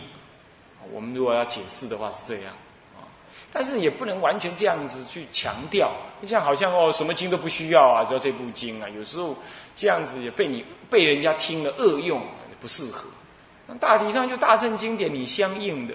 [0.92, 2.54] 我们如果要解释的话是这样
[2.96, 3.06] 啊，
[3.52, 9.36] 但是也不能完全这样子去强调，你像好像哦什么经都不需要啊，只要这部经啊，有时候
[9.76, 12.22] 这样子也被你被人家听了恶用，
[12.60, 13.08] 不适合。
[13.68, 15.94] 那大体上就大圣经典，你相应的，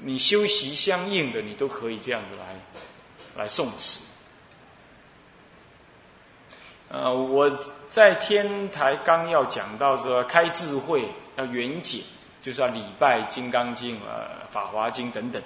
[0.00, 4.00] 你修习相应的，你都可以这样子来来诵持。
[6.88, 7.50] 呃，我
[7.90, 12.00] 在天台刚要讲到说开智慧要圆解，
[12.40, 15.42] 就是要礼拜《金刚经》呃《法华经》等等，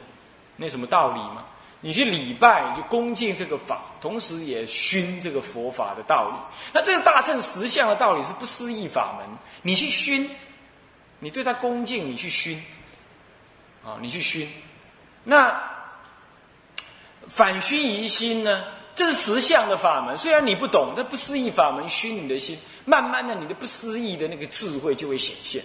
[0.56, 1.44] 那什么道理吗？
[1.80, 6.36] 你去礼拜，就恭敬这个法，同时也熏这个佛法的道理。
[6.72, 9.26] 那这个大乘实相的道理是不思议法门，
[9.62, 10.30] 你去熏，
[11.22, 12.60] 你对他恭敬，你去熏，
[13.84, 14.48] 啊，你去熏，
[15.22, 15.70] 那
[17.28, 18.64] 反熏疑心呢？
[18.92, 25.62] 这是实相的法门，虽然你不懂，这不思议法门熏你的心，慢慢的你的不思议的那个智慧就会显现。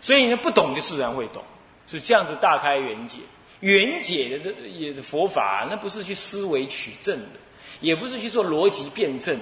[0.00, 1.44] 所以呢，不懂就自然会懂，
[1.86, 3.18] 是这样子大开圆解。
[3.60, 7.38] 圆解的这也佛法，那不是去思维取证的，
[7.80, 9.38] 也不是去做逻辑辩证，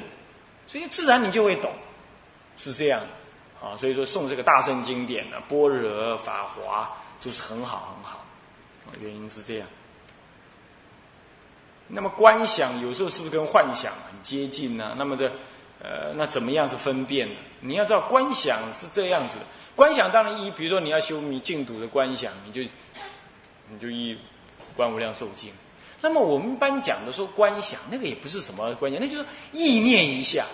[0.66, 1.72] 所以自然你就会懂，
[2.58, 3.00] 是这样
[3.64, 3.76] 啊。
[3.76, 8.24] 所以说送这个大圣经典呢，般若法华就是很好很好，
[9.00, 9.66] 原因是这样。
[11.86, 14.94] 那么观想有时候是不是跟幻想很接近呢？
[14.96, 15.30] 那么这，
[15.82, 17.34] 呃，那怎么样是分辨呢？
[17.60, 19.44] 你要知道观想是这样子的，
[19.76, 22.62] 观想当然一，比如说你要修你净土的观想，你就
[23.70, 24.18] 你就一
[24.74, 25.52] 观无量寿经。
[26.00, 30.46] 那么我们一般讲的说观想，那个也不是什么观想，那就是意念一下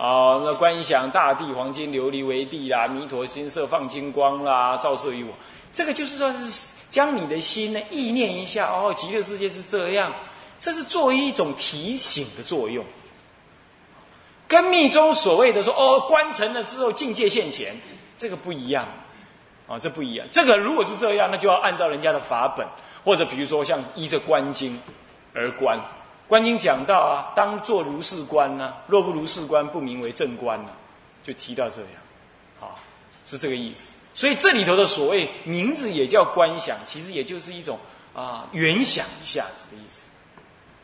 [0.00, 0.42] 哦。
[0.44, 5.34] 那观想大地黄金琉璃为地啦，弥陀金色放金光啦，照射于我，
[5.72, 10.12] 这个就是说是将你的心呢意念一下哦，极乐世界是这样，
[10.58, 12.84] 这是作为一种提醒的作用。
[14.48, 17.76] 跟密宗所谓的说哦，关成了之后境界现前，
[18.18, 18.88] 这个不一样，
[19.68, 20.26] 啊，这不一样。
[20.30, 22.66] 这个如果是这样，那就要按照人家的法本，
[23.04, 24.80] 或者比如说像依着观经
[25.34, 25.78] 而观。
[26.30, 30.70] 观经讲到啊，当作如是观呢，若不如是观，不名为正观呢，
[31.24, 31.90] 就提到这样，
[32.60, 32.78] 啊，
[33.26, 33.96] 是这个意思。
[34.14, 37.76] 所以这里头的所谓名字也叫观想，其实也就是一种
[38.14, 40.12] 啊，原想一下子的意思。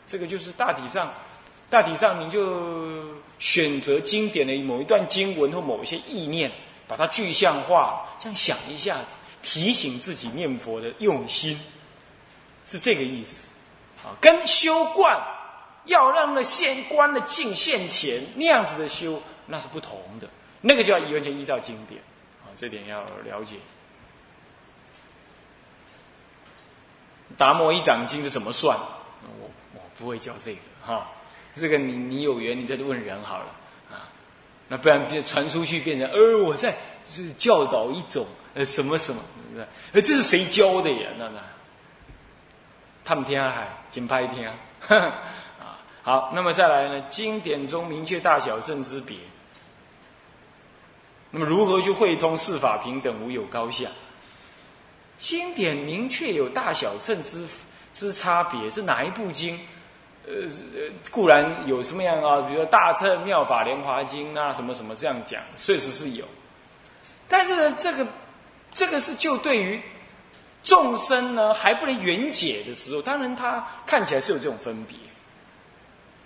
[0.04, 1.12] 这个就是大体上。
[1.68, 3.02] 大体上，你就
[3.38, 6.50] 选择经典的某一段经文或某一些意念，
[6.86, 11.60] 把它具象化，这样想一下子，提醒自己念佛的用心，
[12.64, 13.46] 是这个意思。
[14.04, 15.20] 啊，跟修观
[15.86, 20.28] 要让那现观的境现前那样子的修，那是不同的。
[20.60, 22.00] 那个就要完全依照经典，
[22.44, 23.56] 啊，这点要了解。
[27.36, 28.76] 达摩一掌经是怎么算？
[28.76, 31.08] 我我不会教这个哈。
[31.54, 33.46] 这个你你有缘，你再问人好了
[33.90, 34.08] 啊，
[34.68, 36.76] 那不然就传出去变成，呃，我在
[37.10, 39.22] 是教导一种呃什么什么，
[39.92, 41.10] 呃，这是谁教的呀？
[41.16, 41.40] 那那，
[43.04, 45.22] 他们听海紧拍听啊，
[46.06, 47.00] 好，那么再来呢？
[47.08, 49.16] 经典中明确大小圣之别，
[51.32, 53.88] 那么如何去会通四法平等无有高下？
[55.16, 57.44] 经典明确有大小乘之
[57.92, 59.58] 之差别，是哪一部经？
[60.28, 60.32] 呃，
[61.10, 62.40] 固然有什么样啊？
[62.42, 66.24] 比如说《大乘妙法莲华经》啊，什么什么这样讲，确实是有。
[67.26, 68.06] 但是呢，这个
[68.72, 69.82] 这个是就对于
[70.62, 74.96] 众生呢还不能圆解的时候，当然他看起来是有这种分别。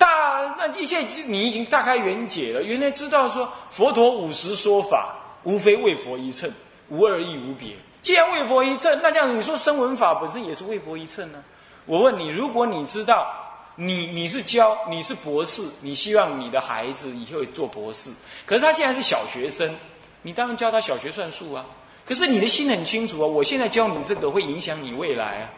[0.01, 6.51] 大那一切你已经大开圆解了，原来知道说佛陀五十说法，无非为佛一乘，
[6.89, 7.77] 无二亦无别。
[8.03, 11.45] 既然为佛一乘，那这样你说声闻法本身也是为佛一乘呢？
[11.85, 13.37] 我问你，如果你知道。
[13.77, 18.11] 你你是教你是博士，你希望你的孩子以后做博士，
[18.45, 19.75] 可是他现在是小学生，
[20.21, 21.65] 你当然教他小学算术啊。
[22.05, 25.49] 可是你的心很清楚啊，我现在教你这个会影响你未来啊。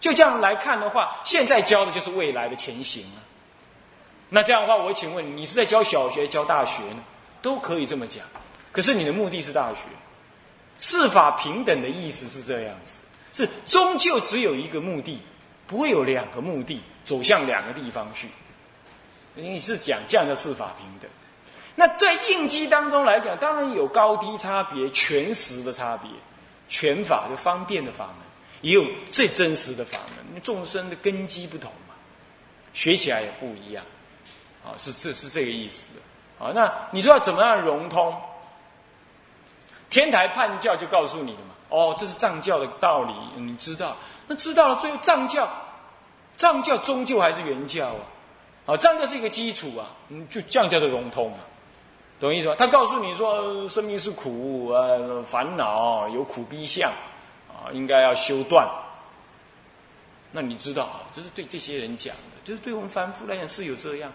[0.00, 3.22] 就这样来看的话，现在教的就是未来的前行啊。
[4.30, 7.04] 那这样的话，我请问你是在教小学教大学呢？
[7.42, 8.24] 都可以这么讲。
[8.72, 9.88] 可是你的目的是大学，
[10.78, 13.00] 四法平等的意思是这样子，
[13.32, 15.20] 是终究只有一个目的，
[15.66, 16.80] 不会有两个目的。
[17.02, 18.28] 走向两个地方去，
[19.34, 21.10] 你是讲这样的四法平等。
[21.74, 26.08] 那在应机当中来讲，当然有高低差别、全实的差别。
[26.68, 28.16] 全法就方便的法门，
[28.60, 30.40] 也有最真实的法门。
[30.40, 31.94] 众生的根基不同嘛，
[32.72, 33.84] 学起来也不一样。
[34.64, 36.44] 啊，是这是这个意思的。
[36.44, 38.14] 啊，那你说要怎么样融通？
[39.88, 41.54] 天台判教就告诉你的嘛。
[41.68, 43.96] 哦，这是藏教的道理，你知道。
[44.26, 45.48] 那知道了，最后藏教。
[46.36, 48.00] 藏教终究还是原教啊，
[48.64, 51.40] 啊，藏教是一个基础啊，嗯，就这样叫做融通啊，
[52.18, 52.54] 懂意思吗？
[52.56, 54.82] 他告诉你说，生命是苦啊，
[55.22, 56.90] 烦恼有苦逼相
[57.48, 58.66] 啊，应该要修断。
[60.32, 64.10] 那你知道啊，这是对这些人讲的，就是对我们凡夫来讲是有这样，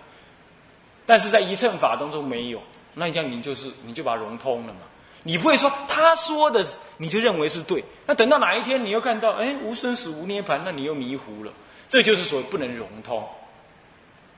[1.06, 2.62] 但是在一乘法当中没有。
[2.94, 4.80] 那你这样你就是你就把它融通了嘛，
[5.24, 6.66] 你不会说他说的
[6.98, 11.52] 你就认为是对，那等到哪一天你又看到哎无生死无涅盘，那你又迷糊了。
[11.88, 13.28] 这就是所谓不能融通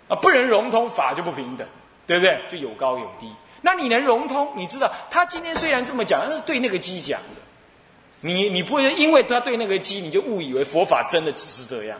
[0.07, 1.67] 啊，不能融通法就不平等，
[2.05, 2.41] 对不对？
[2.49, 3.31] 就有高有低。
[3.61, 4.51] 那你能融通？
[4.55, 7.41] 你知道他今天虽然这么讲，但是对那个鸡讲的，
[8.21, 11.99] 你你不会因为他对那个鸡，你就误以为佛法真的只是这样，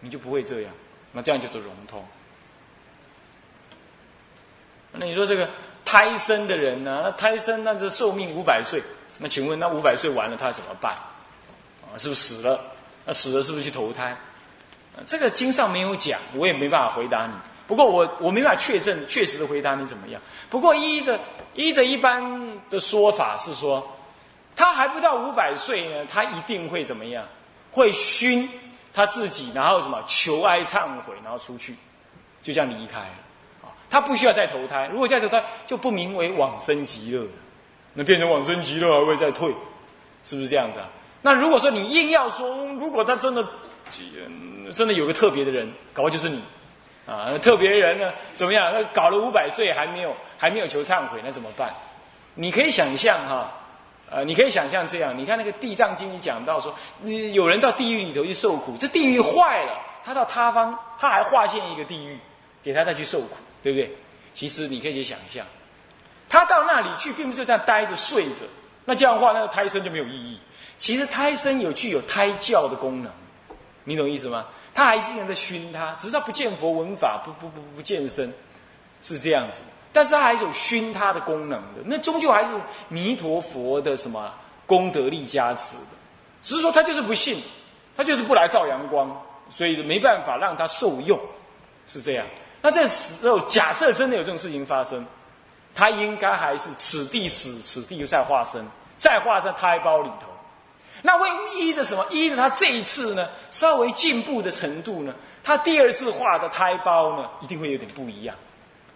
[0.00, 0.72] 你就不会这样。
[1.12, 2.04] 那这样叫做融通。
[4.98, 5.48] 那你说这个
[5.84, 7.00] 胎生的人呢？
[7.04, 8.82] 那胎生那这寿命五百岁，
[9.18, 10.92] 那请问那五百岁完了他怎么办？
[11.82, 12.60] 啊，是不是死了？
[13.04, 14.16] 那死了是不是去投胎？
[15.06, 17.32] 这个经上没有讲，我也没办法回答你。
[17.66, 20.20] 不过我我没办法确证确实的回答你怎么样。
[20.48, 21.20] 不过依着
[21.54, 23.86] 依着一般的说法是说，
[24.54, 27.24] 他还不到五百岁呢，他一定会怎么样？
[27.70, 28.48] 会熏
[28.94, 31.76] 他自己，然后什么求哀忏悔，然后出去，
[32.42, 33.10] 就这样离开了。
[33.88, 34.88] 他不需要再投胎。
[34.92, 37.26] 如果再投胎，就不名为往生极乐，
[37.94, 39.54] 那变成往生极乐还会再退，
[40.24, 40.88] 是不是这样子啊？
[41.22, 43.46] 那如果说你硬要说，如果他真的。
[44.74, 46.42] 真的有个特别的人，搞不好就是你。
[47.06, 48.72] 啊，特别人呢怎么样？
[48.74, 51.72] 那搞了五百岁还没有还没有求忏悔，那怎么办？
[52.34, 53.52] 你可以想象哈，
[54.10, 56.74] 呃，你可以想象这样，你看那个《地藏经》里讲到说，
[57.32, 62.18] 有人到地狱里头去受苦，这地狱坏了，他到他方，他还划线一个地狱
[62.60, 63.36] 给他再去受苦，
[63.66, 63.90] 对不对？
[64.32, 65.44] 其实你可以去想象，
[66.28, 68.44] 他到那里去，并不是这样待着睡着，
[68.84, 70.38] 那这样的话，那个胎生就没有意义。
[70.76, 73.10] 其实胎生有具有胎教的功能，
[73.82, 74.46] 你懂意思吗？
[74.72, 78.32] 他还是在熏他，只是他不见佛闻法，不不不不见身，
[79.02, 79.58] 是这样子。
[79.92, 82.52] 但是他还是有熏他的功能的，那终究还是
[82.88, 84.32] 弥陀佛的什么
[84.64, 85.82] 功德力加持的。
[86.40, 87.42] 只是说他就是不信，
[87.96, 91.18] 他就是不来照阳光，所以没办法让他受用，
[91.88, 92.24] 是这样。
[92.66, 95.06] 那这时候假设真的有这种事情发生，
[95.72, 98.60] 他应该还是此地死，此地又再化身，
[98.98, 100.26] 再化在胎胞里头。
[101.00, 102.04] 那会依着什么？
[102.10, 105.14] 依着他这一次呢，稍微进步的程度呢，
[105.44, 108.34] 他第二次化的胎胞呢，一定会有点不一样。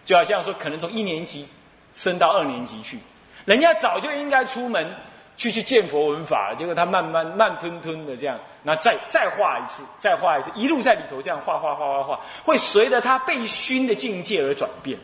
[0.03, 1.47] 就好像说，可能从一年级
[1.93, 2.99] 升到二年级去，
[3.45, 4.93] 人家早就应该出门
[5.37, 14.97] 去去见佛闻法了，结果他慢慢慢吞吞的这样，那再再画一次，再画一次，一路在里头这样画画画画画，会随着他被熏的境界而转变，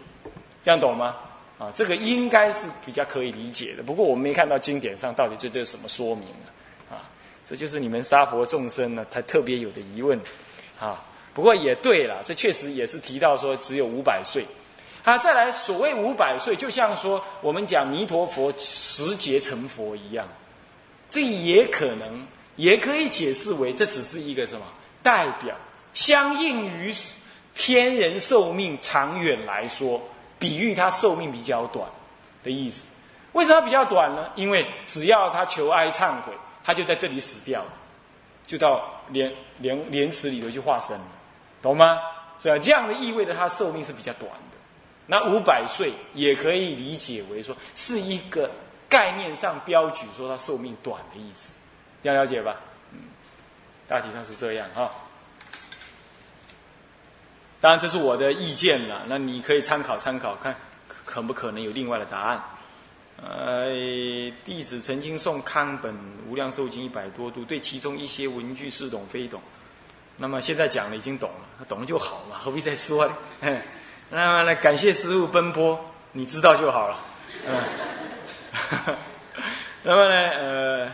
[0.61, 1.15] 这样懂吗？
[1.57, 3.81] 啊，这个应该是比较可以理解的。
[3.81, 6.27] 不过我们没看到经典上到底对这什么说明
[6.87, 6.93] 啊。
[6.93, 7.01] 啊
[7.43, 10.19] 这就是你们杀佛众生呢，才特别有的疑问，
[10.79, 11.03] 啊，
[11.33, 14.45] 不过也对了，这确实也是提到说只有五百岁，
[15.03, 20.27] 啊，再来所谓五百岁，就像说我们讲弥陀佛十劫成佛一样，
[21.09, 22.27] 这也可能
[22.57, 24.65] 也可以解释为这只是一个什么
[25.01, 25.55] 代表，
[25.93, 26.93] 相应于
[27.55, 30.01] 天人寿命长远来说，
[30.37, 31.87] 比喻他寿命比较短
[32.43, 32.89] 的意思。
[33.31, 34.29] 为什么比较短呢？
[34.35, 36.33] 因为只要他求哀忏悔。
[36.63, 37.71] 他就在这里死掉了，
[38.45, 41.05] 就到莲莲莲池里头去化身了，
[41.61, 41.97] 懂吗？
[42.43, 42.59] 是吧？
[42.59, 44.57] 这样的意味着他寿命是比较短的。
[45.05, 48.51] 那五百岁也可以理解为说是一个
[48.89, 51.53] 概念上标举说他寿命短的意思，
[52.07, 52.55] 要了解吧？
[52.91, 52.99] 嗯，
[53.87, 54.89] 大体上是这样哈。
[57.59, 60.55] 当然这是我的意见了，那你可以参考参考，看
[60.87, 62.43] 可不可能有另外的答案。
[63.19, 63.71] 呃，
[64.45, 65.91] 弟子曾经诵康本
[66.29, 69.41] 《无量寿经》一百多度，对其中一些文句似懂非懂。
[70.17, 73.13] 那么现在讲了，已经懂了，懂了就好嘛，何必再说呢？
[74.09, 75.79] 那么呢，感谢师傅奔波，
[76.11, 76.97] 你知道就好了。
[77.47, 77.63] 嗯，
[79.81, 80.91] 那么呢，呃，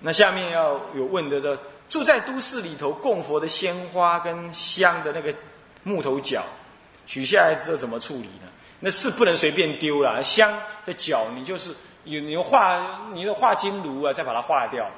[0.00, 1.56] 那下面要有问的说，
[1.88, 5.34] 住在都市里头供佛的鲜花跟香的那个
[5.82, 6.42] 木头角，
[7.06, 8.48] 取下来之后怎么处理呢？
[8.80, 10.50] 那是不能随便丢了，香
[10.86, 11.74] 的角你就是
[12.04, 14.88] 有你化你的化金炉啊，再把它化掉。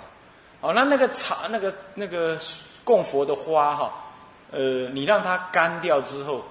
[0.60, 2.38] 哦，那那个茶那个那个
[2.84, 3.92] 供佛的花哈，
[4.52, 6.44] 呃，你让它干掉之后，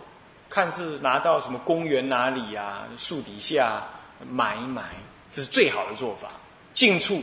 [0.49, 3.81] 看是拿到什么公园哪里啊，树底下
[4.29, 4.83] 埋一埋，
[5.31, 6.27] 这是最好的做法。
[6.73, 7.21] 近处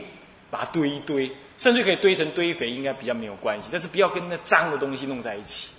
[0.49, 3.69] 把它堆一堆，甚至可以堆成堆肥，应该比较没有关系。
[3.71, 5.71] 但是不要跟那脏的东西弄在一起，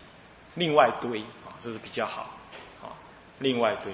[0.55, 2.23] 另外堆啊，这是比较好。
[2.83, 2.95] 啊，
[3.39, 3.93] 另外堆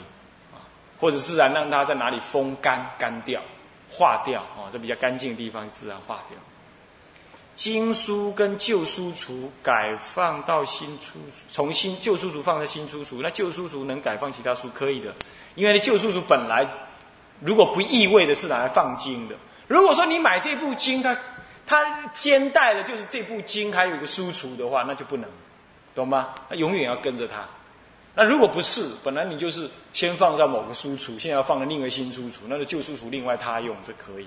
[0.53, 0.61] 啊。
[0.99, 3.41] 或者自然让它在哪里风干干掉、
[3.91, 6.39] 化掉啊，这比较干净的地方自然化掉。
[7.55, 11.19] 经书跟旧书橱改放到新书，
[11.51, 15.15] 从新旧书橱放在新书橱，那旧书橱能改放其他书可以的，
[15.55, 16.69] 因为旧书橱本来
[17.41, 19.35] 如果不异味的是拿来放经的。
[19.69, 21.17] 如果说你买这部经，它
[21.67, 25.29] 它兼带的就是这部经，还有一个书橱的话，那就不能，
[25.95, 26.29] 懂吗？
[26.49, 27.45] 它永远要跟着它。
[28.15, 34.27] 那如果不是，本来你就是先放在某个书橱，现在要放在另一个新书橱，那个旧书橱另外他用，这可以。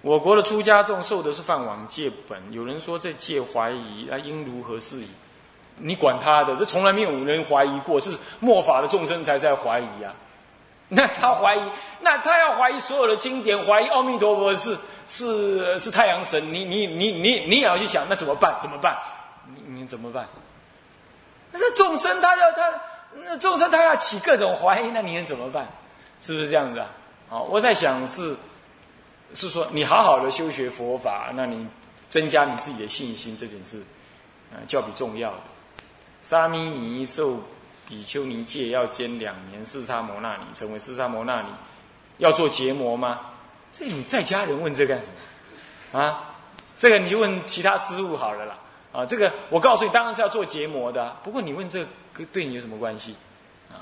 [0.00, 5.08] 我国的出家众受的是饭碗戒本，有人说这戒怀疑，那应如何是矣？
[5.78, 10.14] 你管他的，这从来没有人怀疑过，是末法的众生才在怀疑啊。
[10.90, 11.62] 那他怀疑，
[12.00, 14.76] 那他要怀疑所有的经典，怀疑阿弥陀佛是
[15.06, 18.56] 是是太阳神，你你你你你也要去想，那怎么办？
[18.58, 18.96] 怎么办？
[19.54, 20.26] 你你怎么办？
[21.52, 22.80] 那众生他要他，
[23.14, 25.68] 那众生他要起各种怀疑，那你能怎么办？
[26.20, 26.88] 是不是这样子啊？
[27.28, 28.34] 好，我在想是，
[29.34, 31.68] 是说你好好的修学佛法，那你
[32.08, 33.82] 增加你自己的信心，这点是，
[34.52, 35.36] 呃，较比重要的。
[36.22, 37.36] 沙弥尼受
[37.88, 41.48] 比丘尼戒要兼两年，四沙摩那尼成为四沙摩那尼，
[42.18, 43.20] 要做结魔吗？
[43.72, 45.08] 这你在家人问这干什
[45.92, 45.98] 么？
[45.98, 46.34] 啊，
[46.76, 48.58] 这个你就问其他师傅好了啦。
[48.92, 51.16] 啊，这个我告诉你，当然是要做结膜的。
[51.24, 51.82] 不过你问这
[52.12, 53.14] 个对你有什么关系？
[53.70, 53.80] 啊，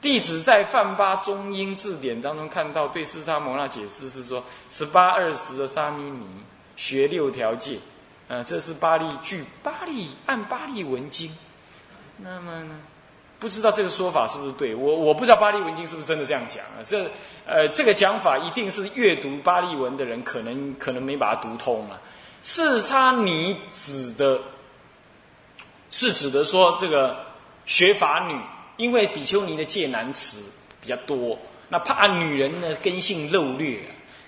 [0.00, 6.26] 弟子在《范巴中英字典》当中看到，对四沙摩那解释是说：十八二十的沙弥尼
[6.76, 7.78] 学六条戒，
[8.28, 11.34] 呃，这是巴利据巴利按巴利文经，
[12.16, 12.80] 那么呢，
[13.38, 14.74] 不知道这个说法是不是对？
[14.74, 16.82] 我我不知道巴利文经是不是真的这样讲啊？
[16.84, 17.08] 这
[17.46, 22.00] 呃，这个讲法一定是阅读巴利文的人可能可能没把它读通啊。
[22.42, 24.40] 四沙尼指的，
[25.90, 27.16] 是指的说这个
[27.64, 28.40] 学法女，
[28.76, 30.42] 因为比丘尼的戒难词
[30.80, 33.80] 比较多，那怕女人呢根性漏劣，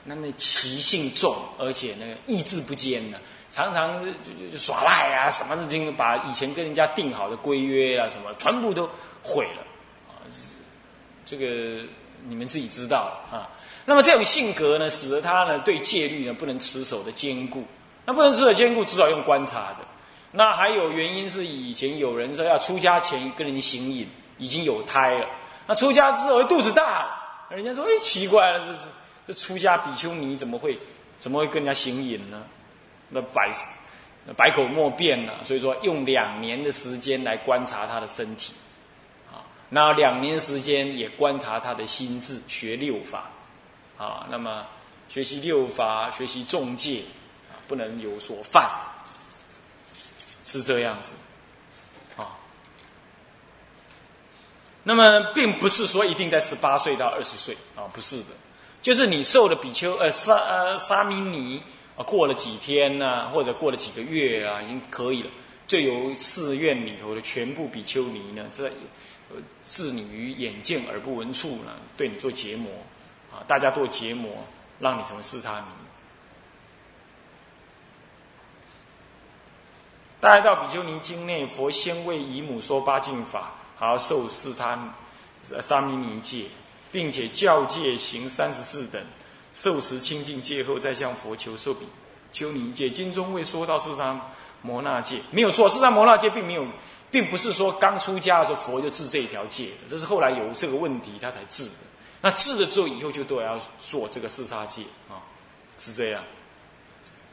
[0.05, 3.19] 那那习性重，而且呢意志不坚呢，
[3.51, 8.89] 常常就就就耍赖啊，什么事情把以前跟人家定好的规约啊什么全部都
[9.23, 9.63] 毁了
[10.09, 10.23] 啊，
[11.27, 11.85] 这个
[12.27, 13.49] 你们自己知道啊。
[13.85, 17.65] 那么这种性格呢，使得他呢对戒律呢不能持守的坚固。
[18.07, 19.87] 那不能持守坚固，至少用观察的。
[20.33, 25.27] 那还有原因是以前有人说要出家前跟人行淫，已经有胎了。
[25.67, 28.87] 那出家之后肚子大了，人家说：“哎，奇怪了，这这
[29.27, 30.79] 这出家比丘尼怎么会
[31.19, 32.43] 怎么会跟人家行淫呢？”
[33.11, 33.51] 那百
[34.37, 35.45] 百口莫辩了。
[35.45, 38.55] 所以说，用两年的时间来观察他的身体，
[39.31, 43.31] 啊，那两年时间也观察他的心智，学六法，
[43.97, 44.67] 啊，那么
[45.09, 47.03] 学习六法，学习众戒。
[47.03, 48.69] 啊不能有所犯，
[50.45, 51.13] 是这样子，
[52.17, 52.35] 啊。
[54.83, 58.31] 那么，并不是说一定在十八岁到二十岁啊，不是的，
[58.83, 61.63] 就是你受了比丘呃沙呃沙弥尼
[61.97, 65.31] 啊，过了几天呢，或者过了几个月啊，已经可以了，
[65.67, 68.65] 就由寺院里头的全部比丘尼呢，这
[69.31, 72.71] 呃置你于眼见而不闻处呢，对你做结膜
[73.31, 74.31] 啊，大家做结膜，
[74.79, 75.67] 让你成为四沙弥。
[80.21, 84.93] 大到比丘尼经内，佛先为姨母说八敬法，还要受四参
[85.63, 86.45] 沙弥尼戒，
[86.93, 89.03] 并且教戒行三十四等，
[89.53, 91.87] 受持清净戒后，再向佛求受比
[92.33, 92.89] 丘尼戒。
[92.89, 94.21] 经中未说到四三
[94.63, 95.69] 摩那戒，没有错。
[95.69, 96.67] 四三摩那戒并没有，
[97.11, 101.71] 并不是说刚出家的时候佛就治这一条戒的，这是后来有这个问题他才治的。
[102.21, 105.25] 那治了之后，以后就都要做这个四杀戒啊，
[105.79, 106.23] 是这样。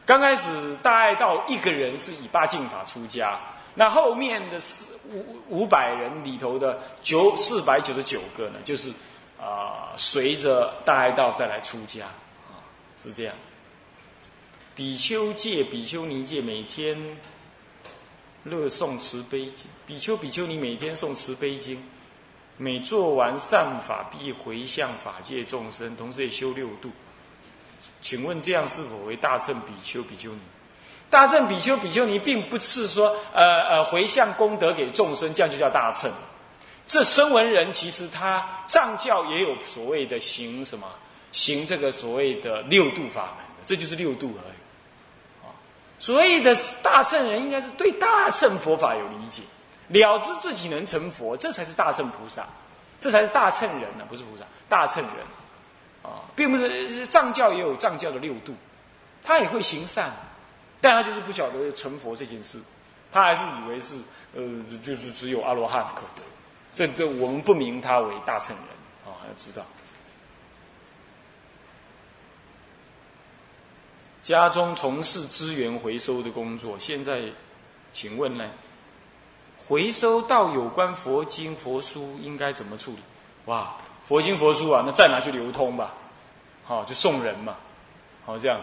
[0.05, 0.47] 刚开始
[0.82, 3.38] 大爱到一个人是以八敬法出家，
[3.76, 8.89] 那后面的四五五百人里头的九四百九十九个呢，就是
[9.39, 12.05] 啊随着大爱道再来出家
[12.47, 12.61] 啊，
[12.97, 13.35] 是这样。
[14.75, 16.97] 比丘戒、比丘尼戒每天
[18.43, 21.83] 乐诵慈悲经，比丘比丘尼每天诵慈悲经，
[22.57, 26.91] 每做完善法必回向法界众生，同时也修六度。
[28.01, 30.41] 请问这样是否为大乘比丘、比丘尼？
[31.09, 36.11] 大乘比丘、比丘尼，并不是说呃呃回向功德给众生，这样就叫大乘。
[36.88, 40.88] 这声闻人其实他藏教也有所谓的行什么
[41.31, 45.45] 行这个所谓的六度法门，这就是六度而已。
[45.45, 45.51] 啊，
[45.99, 49.43] 所谓的大乘人应该是对大乘佛法有理解，
[49.89, 52.47] 了知自己能成佛，这才是大乘菩萨，
[52.99, 55.13] 这才是大乘人呢，不是菩萨，大乘人。
[56.03, 58.55] 啊，并不是藏教也有藏教的六度，
[59.25, 60.15] 他也会行善，
[60.79, 62.57] 但他就是不晓得成佛这件事，
[63.11, 63.95] 他还是以为是
[64.33, 64.41] 呃，
[64.81, 66.21] 就是只有阿罗汉可得，
[66.78, 68.65] 这这我们不明他为大乘人
[69.03, 69.63] 啊，要知道。
[74.21, 77.23] 家中从事资源回收的工作，现在
[77.93, 78.47] 请问呢，
[79.67, 82.99] 回收到有关佛经佛书应该怎么处理？
[83.45, 83.73] 哇！
[84.05, 85.95] 佛经佛书啊，那再拿去流通吧，
[86.63, 87.55] 好就送人嘛，
[88.23, 88.61] 好这样。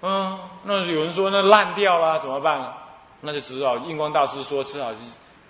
[0.00, 2.72] 嗯，那有人说那烂掉了怎么办？
[3.20, 4.98] 那就只好印光大师说只好是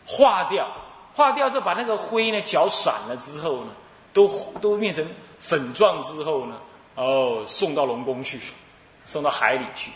[0.04, 0.68] 化掉，
[1.14, 3.72] 化掉之后把那个灰呢搅散了之后呢，
[4.12, 4.28] 都
[4.60, 5.06] 都变成
[5.38, 6.60] 粉状之后呢，
[6.94, 8.38] 哦送到龙宫去，
[9.06, 9.90] 送到海里去，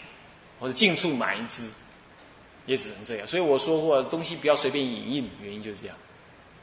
[0.61, 1.69] 或者近处买一只，
[2.67, 3.27] 也只能这样。
[3.27, 5.97] 所以我说过，东西不要随便引印，原因就是这样。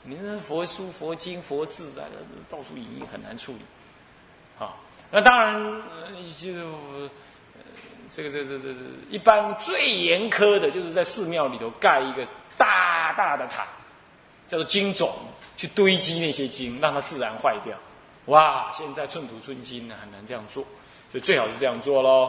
[0.03, 2.01] 你那佛书、佛经、佛字在
[2.49, 3.59] 到处引印很难处理，
[4.57, 4.73] 啊，
[5.11, 5.81] 那当然
[6.23, 7.09] 就是，呃
[8.09, 8.79] 这个、这、这、这、这，
[9.11, 12.25] 一般最严苛的就是在寺庙里头盖一个
[12.57, 13.67] 大大的塔，
[14.51, 15.09] 叫做经种，
[15.55, 17.73] 去堆积那些经，让它自然坏掉。
[18.25, 20.61] 哇，现在寸土寸金呢，很难这样做，
[21.09, 22.25] 所以最好是这样做喽，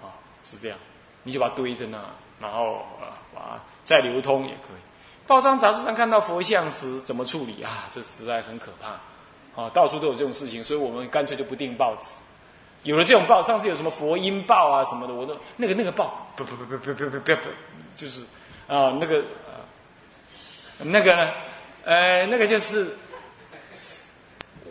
[0.00, 0.78] 啊，是这样，
[1.24, 2.02] 你就把它堆在那，
[2.40, 4.80] 然后啊，把再流通也可以。
[5.26, 7.84] 报章杂志上看到佛像时怎么处理啊？
[7.92, 12.14] 这实在很可怕，啊，到处都有这种事情，所以我们干脆就不订报纸。
[12.84, 17.36] 有了这种报，上次有什么佛音报啊什么的，我都那个那个报，不不不不不不不不，
[17.94, 18.22] 就是
[18.66, 19.22] 啊那个
[20.84, 21.32] 那个呢，
[21.84, 22.96] 呃那个就是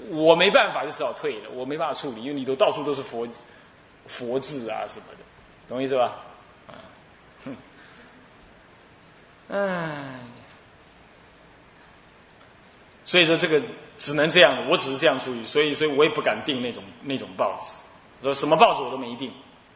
[0.09, 1.49] 我没办法，就只好退了。
[1.51, 3.27] 我没办法处理，因为里头到处都是佛
[4.07, 5.23] 佛字啊什么的，
[5.69, 6.15] 懂意思吧？
[6.67, 6.73] 啊，
[7.45, 7.55] 哼，
[9.49, 10.19] 哎，
[13.05, 13.61] 所以说这个
[13.97, 17.77] 只能这样，我只是这样处理，所以所以我也不敢订那种那种报纸，
[18.21, 19.29] 说什么报纸我都没订，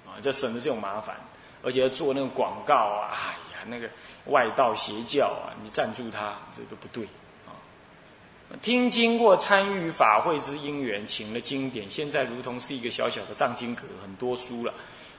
[0.06, 1.16] 啊，就省得这种麻烦，
[1.64, 3.36] 而且要做那种广告啊，
[3.68, 3.90] 那个
[4.26, 7.06] 外道邪教啊，你赞助他这都不对
[7.46, 7.54] 啊。
[8.62, 14.74] 听经过参与法会之因缘，请了经典，现在如同是一个小小的藏经阁，很多书了。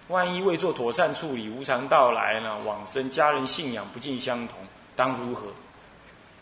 [0.09, 2.57] 万一未做妥善处理，无常到来呢？
[2.65, 4.57] 往生家人信仰不尽相同，
[4.95, 5.49] 当如何？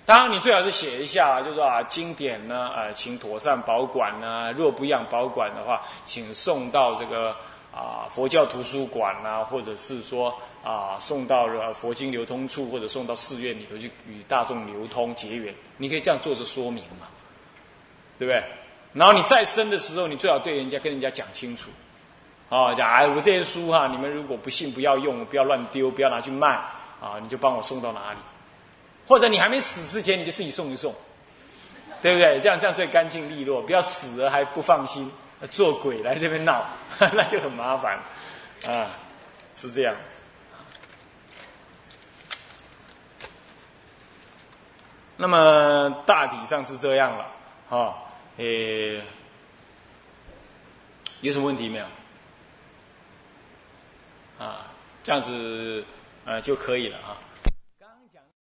[0.05, 4.53] 当然，你最好是写一下，就说啊，经典呢，呃，请妥善保管呢。
[4.53, 7.35] 若不让保管的话，请送到这个
[7.75, 15.53] 啊佛教图书馆啊，或者是说啊送到了佛经流通处，或者送到寺院里头去与大众流通结缘。
[15.77, 17.09] 你可以这样做着说明嘛，
[18.19, 18.43] 对不对？
[18.93, 21.69] 然后你再生的时候，你最好对人家跟人家讲清楚。
[22.51, 26.49] 啊，讲哎，我这些书哈，你们如果不信，不要用，不要乱丢，不要拿去卖
[27.01, 27.19] 啊！
[27.21, 28.19] 你就帮我送到哪里，
[29.09, 30.95] 或者你还没死之前，你就自己送一送，
[32.01, 32.39] 对不对？
[32.41, 35.11] 这样这样最干净利落，不要死了还不放心，
[35.51, 36.65] 做鬼来这边闹，
[37.15, 37.99] 那就很麻烦
[38.67, 38.91] 啊！
[39.55, 39.95] 是这样。
[45.17, 47.27] 那么大体上是这样了，
[47.69, 47.97] 哈，
[48.37, 49.01] 诶，
[51.21, 51.87] 有什么问题没有？
[54.45, 54.67] 啊，
[55.05, 55.85] 这样子，
[56.25, 57.17] 呃，就可以了啊。